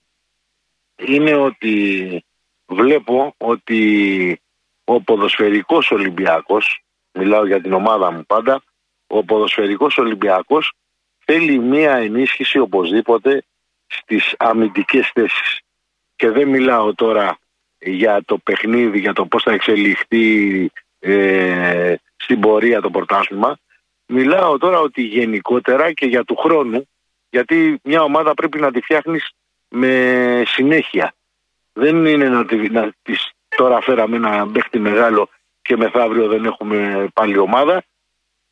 είναι 0.97 1.35
ότι 1.35 2.25
βλέπω 2.67 3.35
ότι 3.37 4.41
ο 4.85 5.01
ποδοσφαιρικός 5.01 5.91
Ολυμπιακός 5.91 6.83
μιλάω 7.13 7.47
για 7.47 7.61
την 7.61 7.73
ομάδα 7.73 8.13
μου 8.13 8.25
πάντα, 8.27 8.63
ο 9.07 9.25
ποδοσφαιρικός 9.25 9.99
Ολυμπιακός 9.99 10.73
θέλει 11.25 11.59
μία 11.59 11.97
ενίσχυση 11.97 12.59
οπωσδήποτε 12.59 13.45
στις 13.87 14.35
αμυντικές 14.39 15.11
θέσεις. 15.15 15.61
Και 16.17 16.31
δεν 16.31 16.49
μιλάω 16.49 16.95
τώρα 16.95 17.39
για 17.79 18.23
το 18.25 18.39
παιχνίδι, 18.39 18.99
για 18.99 19.13
το 19.13 19.27
πώς 19.27 19.43
θα 19.43 19.53
εξελιχθεί 19.53 20.71
ε, 20.99 21.95
στην 22.17 22.41
πορεία 22.41 22.81
το 22.81 22.91
πρωτάθλημα. 22.91 23.59
Μιλάω 24.07 24.59
τώρα 24.59 24.81
ότι 24.81 25.03
γενικότερα 25.03 25.93
και 25.93 26.07
για 26.07 26.25
του 26.25 26.37
χρόνου, 26.37 26.87
γιατί 27.33 27.81
μια 27.83 28.03
ομάδα 28.03 28.35
πρέπει 28.35 28.61
να 28.61 28.71
τη 28.71 28.81
φτιάχνεις 28.81 29.31
με 29.69 30.43
συνέχεια. 30.47 31.15
Δεν 31.73 32.07
είναι 32.07 32.29
να, 32.29 32.45
τη, 32.45 32.57
να 32.57 32.93
της 33.03 33.31
τώρα 33.57 33.81
φέραμε 33.81 34.17
ένα 34.17 34.49
παίχτη 34.53 34.79
μεγάλο 34.79 35.29
και 35.63 35.77
μεθαύριο 35.77 36.27
δεν 36.29 36.45
έχουμε 36.45 37.09
πάλι 37.15 37.39
ομάδα. 37.39 37.85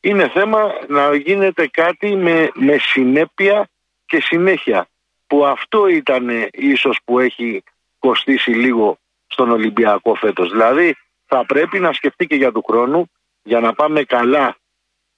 Είναι 0.01 0.29
θέμα 0.29 0.73
να 0.89 1.15
γίνεται 1.15 1.67
κάτι 1.67 2.17
με, 2.17 2.51
με 2.55 2.77
συνέπεια 2.79 3.69
και 4.07 4.21
συνέχεια. 4.21 4.87
Που 5.27 5.47
αυτό 5.47 5.87
ήταν 5.87 6.49
ίσως 6.53 6.99
που 7.05 7.19
έχει 7.19 7.63
κοστίσει 7.99 8.51
λίγο 8.51 8.99
στον 9.27 9.51
Ολυμπιακό 9.51 10.15
φέτος. 10.15 10.51
Δηλαδή 10.51 10.97
θα 11.27 11.47
πρέπει 11.47 11.79
να 11.79 11.93
σκεφτεί 11.93 12.27
και 12.27 12.37
για 12.37 12.53
του 12.53 12.65
χρόνου 12.67 13.11
για 13.43 13.61
να 13.61 13.73
πάμε 13.73 14.03
καλά 14.03 14.57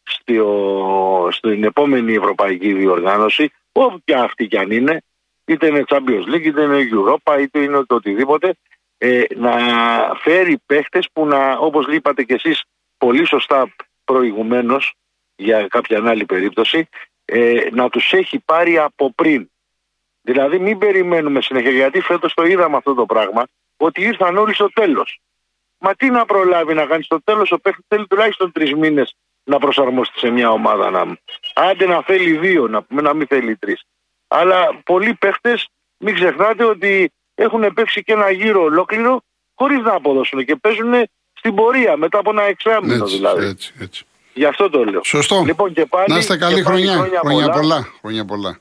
στο, 0.03 1.29
στην 1.31 1.65
επόμενη 1.65 2.15
ευρωπαϊκή 2.15 2.73
διοργάνωση, 2.73 3.53
όποια 3.73 4.23
αυτή 4.23 4.47
κι 4.47 4.59
αν 4.59 4.71
είναι, 4.71 5.03
είτε 5.45 5.67
είναι 5.67 5.85
Champions 5.87 6.35
League, 6.35 6.45
είτε 6.45 6.62
είναι 6.62 6.88
Europa, 6.93 7.41
είτε 7.41 7.59
είναι 7.59 7.85
το 7.85 7.95
οτιδήποτε, 7.95 8.55
ε, 8.99 9.23
να 9.35 9.53
φέρει 10.21 10.59
παίχτες 10.67 11.09
που 11.12 11.27
να, 11.27 11.57
όπως 11.57 11.87
είπατε 11.87 12.23
κι 12.23 12.33
εσείς 12.33 12.65
πολύ 12.99 13.27
σωστά 13.27 13.75
προηγουμένως 14.05 14.95
για 15.37 15.67
κάποια 15.67 16.03
άλλη 16.05 16.25
περίπτωση, 16.25 16.88
ε, 17.25 17.69
να 17.73 17.88
τους 17.88 18.12
έχει 18.12 18.38
πάρει 18.38 18.79
από 18.79 19.12
πριν. 19.12 19.51
Δηλαδή 20.23 20.59
μην 20.59 20.79
περιμένουμε 20.79 21.41
συνέχεια, 21.41 21.71
γιατί 21.71 22.01
φέτος 22.01 22.35
το 22.35 22.43
είδαμε 22.43 22.77
αυτό 22.77 22.95
το 22.95 23.07
πράγμα, 23.07 23.47
ότι 23.77 24.03
ήρθαν 24.03 24.37
όλοι 24.37 24.55
στο 24.55 24.69
τέλος. 24.73 25.21
Μα 25.79 25.95
τι 25.95 26.11
να 26.11 26.25
προλάβει 26.25 26.75
να 26.75 26.87
κάνει 26.87 27.03
στο 27.03 27.23
τέλος, 27.23 27.53
ο 27.53 27.59
παίχτης 27.59 27.85
θέλει 27.88 28.07
τουλάχιστον 28.07 28.53
τρεις 28.53 28.75
μήνες 28.75 29.17
να 29.45 29.59
προσαρμοστεί 29.59 30.19
σε 30.19 30.31
μια 30.31 30.51
ομάδα 30.51 30.91
να 30.91 31.17
Άντε 31.55 31.87
να 31.87 32.03
θέλει 32.03 32.37
δύο, 32.39 32.69
να, 32.69 32.85
να 32.89 33.15
μην 33.15 33.27
θέλει 33.27 33.57
τρεις. 33.57 33.83
Αλλά 34.29 34.81
πολλοί 34.85 35.15
παίχτες, 35.15 35.69
μην 35.99 36.15
ξεχνάτε 36.15 36.65
ότι 36.65 37.13
έχουν 37.35 37.73
παίξει 37.75 38.03
και 38.03 38.13
ένα 38.13 38.31
γύρο 38.31 38.63
ολόκληρο 38.63 39.23
χωρίς 39.55 39.79
να 39.83 39.93
αποδώσουν 39.95 40.45
και 40.45 40.57
παίζουν 40.57 40.93
στην 41.33 41.55
πορεία 41.55 41.97
μετά 41.97 42.19
από 42.19 42.31
ένα 42.31 42.43
εξάμεινο 42.43 43.05
Έτσι, 43.05 43.17
δηλαδή. 43.17 43.47
έτσι, 43.47 43.73
έτσι. 43.81 44.05
Γι' 44.35 44.45
αυτό 44.45 44.71
το 44.71 44.85
λέω. 44.85 45.01
Σωστό. 45.05 45.43
Λοιπόν, 45.47 45.73
και 45.73 45.87
πάλι, 45.87 46.05
να 46.09 46.19
είστε 46.19 46.37
καλή 46.37 46.55
και 46.55 46.63
πάλι 46.63 46.87
χρονιά. 46.87 46.93
χρόνια 46.99 47.21
Χρόνια 47.25 47.47
πολλά. 47.47 47.61
πολλά. 47.61 47.89
Χρόνια 48.01 48.25
πολλά. 48.25 48.59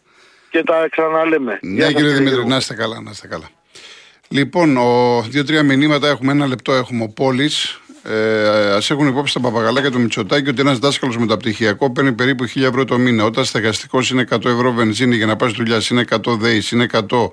Και 0.50 0.64
τα 0.64 0.88
ξαναλέμε. 0.92 1.60
Γεια 1.62 1.72
Ναι, 1.74 1.84
σας, 1.84 1.94
κύριε 1.94 2.10
Δημήτρη, 2.12 2.30
Γιώργο. 2.34 2.50
να 2.50 2.56
είστε 2.56 2.74
καλά, 2.74 3.02
να 3.02 3.10
είστε 3.12 3.28
καλά. 3.28 3.50
Λοιπόν, 4.28 4.78
ο, 4.78 5.22
δύο-τρία 5.22 5.64
μηνύματα 5.64 6.08
έχουμε, 6.08 6.32
ένα 6.32 6.48
λεπτό 6.48 6.74
έχουμε. 6.74 7.04
Ο 7.04 7.10
Πόλης. 7.10 7.82
Ε, 8.04 8.48
Α 8.74 8.82
έχουν 8.90 9.08
υπόψη 9.08 9.34
τα 9.34 9.40
παπαγαλάκια 9.40 9.92
του 9.92 10.00
Μητσοτάκη 10.02 10.50
ότι 10.50 10.62
ένας 10.62 10.78
δάσκαλος 10.80 11.18
μεταπτυχιακό 11.18 11.92
παίρνει 11.92 12.12
περίπου 12.14 12.44
1000 12.48 12.62
ευρώ 12.64 12.86
το 12.86 12.98
μήνα. 12.98 13.24
Όταν 13.26 13.46
στεγαστικός 13.46 14.10
είναι 14.10 14.22
100 14.30 14.46
ευρώ 14.46 14.72
βενζίνη 14.72 15.16
για 15.16 15.26
να 15.26 15.36
πάει 15.36 15.50
στη 15.50 15.58
δουλειά, 15.64 15.82
είναι 15.92 16.02
100 16.10 16.38
ΔΕΗ, 16.38 16.62
είναι 16.72 16.84
100 16.84 17.30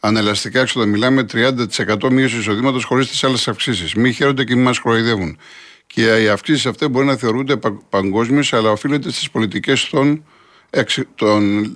ανελαστικά 0.00 0.60
έξοδα. 0.60 0.86
Μιλάμε 0.86 1.22
30% 1.32 2.10
μείωσης 2.10 2.38
εισοδήματος 2.38 2.84
χωρίς 2.84 3.08
τις 3.08 3.24
άλλες 3.24 3.48
αυξήσεις. 3.48 3.94
Μη 3.94 4.12
χαίρονται 4.12 4.44
και 4.44 4.54
μη 4.56 4.62
μας 4.62 4.80
κροϊδεύουν. 4.80 5.38
Και 5.86 6.02
οι 6.22 6.28
αυξήσεις 6.28 6.66
αυτές 6.66 6.88
μπορεί 6.88 7.06
να 7.06 7.16
θεωρούνται 7.16 7.56
πα- 7.56 7.82
παγκόσμιες, 7.88 8.52
αλλά 8.52 8.70
οφείλονται 8.70 9.10
στις 9.10 9.30
πολιτικές 9.30 9.88
των, 9.88 10.24
εξ- 10.70 11.06
των 11.14 11.72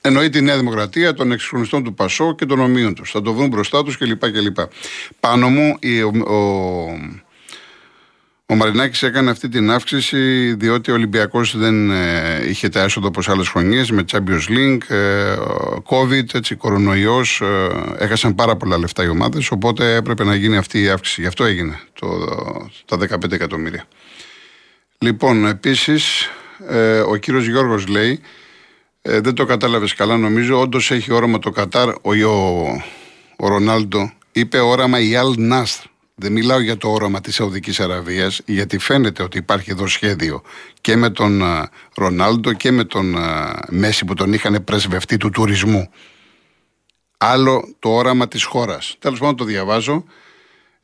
Εννοεί 0.00 0.28
τη 0.28 0.40
Νέα 0.40 0.56
Δημοκρατία, 0.56 1.14
των 1.14 1.32
εξυγχρονιστών 1.32 1.84
του 1.84 1.94
Πασό 1.94 2.34
και 2.34 2.46
των 2.46 2.60
ομοίων 2.60 2.94
τους. 2.94 3.10
Θα 3.10 3.22
το 3.22 3.32
βρουν 3.32 3.48
μπροστά 3.48 3.84
τους 3.84 3.96
κλπ. 3.98 4.30
κλπ. 4.30 4.56
Πάνω 5.20 5.48
μου 5.48 5.76
η- 5.80 6.02
ο, 6.02 6.12
ο, 6.26 6.36
ο 8.50 8.54
Μαρινάκης 8.54 9.02
έκανε 9.02 9.30
αυτή 9.30 9.48
την 9.48 9.70
αύξηση 9.70 10.54
διότι 10.54 10.90
ο 10.90 10.94
Ολυμπιακός 10.94 11.56
δεν 11.58 11.90
ε, 11.90 12.44
είχε 12.48 12.68
τα 12.68 12.80
έσοδα 12.80 13.06
όπως 13.06 13.28
άλλες 13.28 13.48
χρονιές 13.48 13.90
με 13.90 14.04
Champions 14.12 14.48
League, 14.48 14.94
ε, 14.94 15.36
COVID, 15.88 16.34
έτσι, 16.34 16.54
κορονοϊός. 16.54 17.40
Ε, 17.40 18.04
έχασαν 18.04 18.34
πάρα 18.34 18.56
πολλά 18.56 18.78
λεφτά 18.78 19.04
οι 19.04 19.08
ομάδες. 19.08 19.50
Οπότε 19.50 19.94
έπρεπε 19.94 20.24
να 20.24 20.34
γίνει 20.34 20.56
αυτή 20.56 20.82
η 20.82 20.88
αύξηση. 20.88 21.20
Γι' 21.20 21.26
αυτό 21.26 21.44
έγινε 21.44 21.80
το, 21.92 22.08
τα 22.84 22.96
15 22.96 23.32
εκατομμύρια. 23.32 23.84
Λοιπόν, 24.98 25.46
επίσης, 25.46 26.30
ε, 26.68 26.98
ο 26.98 27.16
κύριος 27.16 27.46
Γιώργος 27.46 27.86
λέει 27.86 28.20
ε, 29.02 29.20
δεν 29.20 29.34
το 29.34 29.44
κατάλαβες 29.44 29.94
καλά, 29.94 30.16
νομίζω. 30.16 30.60
Όντως 30.60 30.90
έχει 30.90 31.12
όραμα 31.12 31.38
το 31.38 31.50
Κατάρ. 31.50 31.88
Ο, 31.88 32.14
ο, 32.24 32.82
ο 33.36 33.48
Ρονάλντο 33.48 34.12
είπε 34.32 34.58
όραμα 34.58 35.00
η 35.00 35.16
Αλ 35.16 35.34
Νάστρ. 35.38 35.88
Δεν 36.22 36.32
μιλάω 36.32 36.60
για 36.60 36.76
το 36.76 36.88
όραμα 36.88 37.20
της 37.20 37.34
Σαουδικής 37.34 37.80
Αραβίας, 37.80 38.40
γιατί 38.44 38.78
φαίνεται 38.78 39.22
ότι 39.22 39.38
υπάρχει 39.38 39.70
εδώ 39.70 39.86
σχέδιο 39.86 40.42
και 40.80 40.96
με 40.96 41.10
τον 41.10 41.42
α, 41.42 41.68
Ρονάλντο 41.94 42.52
και 42.52 42.70
με 42.70 42.84
τον 42.84 43.16
α, 43.16 43.58
Μέση 43.68 44.04
που 44.04 44.14
τον 44.14 44.32
είχαν 44.32 44.64
πρεσβευτή 44.64 45.16
του 45.16 45.30
τουρισμού. 45.30 45.88
Άλλο 47.16 47.74
το 47.78 47.88
όραμα 47.88 48.28
της 48.28 48.44
χώρας. 48.44 48.96
Τέλος 48.98 49.18
πάντων, 49.18 49.36
το 49.36 49.44
διαβάζω. 49.44 50.04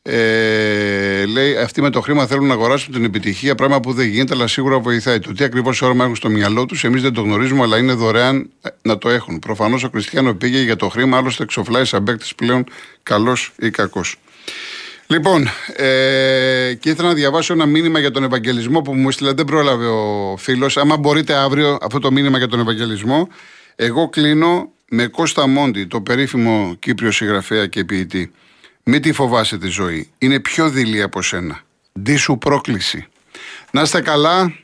Ε, 0.03 1.27
λέει, 1.27 1.57
αυτοί 1.57 1.83
με 1.83 1.91
το 1.91 2.01
χρήμα 2.01 2.27
θέλουν 2.27 2.47
να 2.47 2.55
αγοράσουν 2.55 2.93
την 2.93 3.05
επιτυχία, 3.05 3.55
πράγμα 3.55 3.81
που 3.81 3.93
δεν 3.93 4.07
γίνεται, 4.07 4.35
αλλά 4.35 4.47
σίγουρα 4.47 4.79
βοηθάει. 4.79 5.19
Το 5.19 5.33
τι 5.33 5.45
ακριβώς 5.45 5.83
όραμα 5.83 6.03
έχουν 6.03 6.17
στο 6.17 6.29
μυαλό 6.29 6.67
τους, 6.67 6.85
εμείς 6.85 7.03
δεν 7.03 7.13
το 7.13 7.21
γνωρίζουμε, 7.21 7.63
αλλά 7.63 7.79
είναι 7.79 7.93
δωρεάν 7.93 8.51
ε, 8.63 8.69
να 8.83 8.99
το 8.99 9.09
έχουν. 9.09 9.39
Προφανώς 9.39 9.85
ο 9.85 9.91
Κριστιανό 9.91 10.35
πήγε 10.35 10.61
για 10.61 10.77
το 10.77 10.89
χρήμα, 10.89 11.17
άλλωστε 11.17 11.43
εξοφλάει 11.43 11.85
σαν 11.85 12.05
παίκτης 12.05 12.35
πλέον, 12.35 12.65
καλός 13.03 13.53
ή 13.59 13.71
κακός. 13.71 14.17
Λοιπόν, 15.07 15.49
ε, 15.77 16.75
και 16.81 16.91
ήθελα 16.91 17.09
να 17.09 17.15
διαβάσω 17.15 17.53
ένα 17.53 17.67
μήνυμα 17.67 17.99
για 17.99 18.11
τον 18.11 18.25
Ευαγγελισμό 18.25 18.81
που 18.81 18.95
μου 18.95 19.09
έστειλε. 19.09 19.33
Δεν 19.33 19.45
πρόλαβε 19.45 19.87
ο 19.87 20.37
φίλος. 20.39 20.77
Άμα 20.77 20.97
μπορείτε 20.97 21.35
αύριο 21.35 21.79
αυτό 21.83 21.99
το 21.99 22.13
μήνυμα 22.13 22.39
για 22.39 22.49
τον 22.49 22.61
Ευαγγελισμό. 22.61 23.29
Εγώ 23.77 24.09
κλείνω 24.09 24.71
με 24.89 25.07
Κώστα 25.07 25.47
Μόντι, 25.47 25.85
το 25.85 26.01
περίφημο 26.01 26.77
Κύπριο 26.79 27.11
συγγραφέα 27.11 27.67
και 27.67 27.85
ποιητή. 27.85 28.33
Μην 28.83 29.03
τη 29.03 29.13
φοβάσαι 29.13 29.59
τη 29.59 29.67
ζωή. 29.67 30.11
Είναι 30.19 30.41
πιο 30.41 30.71
δειλή 30.71 31.03
από 31.03 31.23
σένα. 31.23 31.61
Ντί 32.01 32.17
σου 32.17 32.39
πρόκληση. 32.39 33.07
Να 33.71 33.83
είστε 33.83 34.01
καλά. 34.01 34.55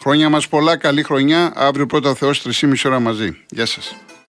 Χρόνια 0.00 0.28
μας 0.28 0.48
πολλά. 0.48 0.76
Καλή 0.76 1.02
χρονιά. 1.02 1.52
Αύριο 1.54 1.86
πρώτα 1.86 2.14
Θεός 2.14 2.42
3,5 2.42 2.72
ώρα 2.84 3.00
μαζί. 3.00 3.36
Γεια 3.48 3.66
σας. 3.66 3.96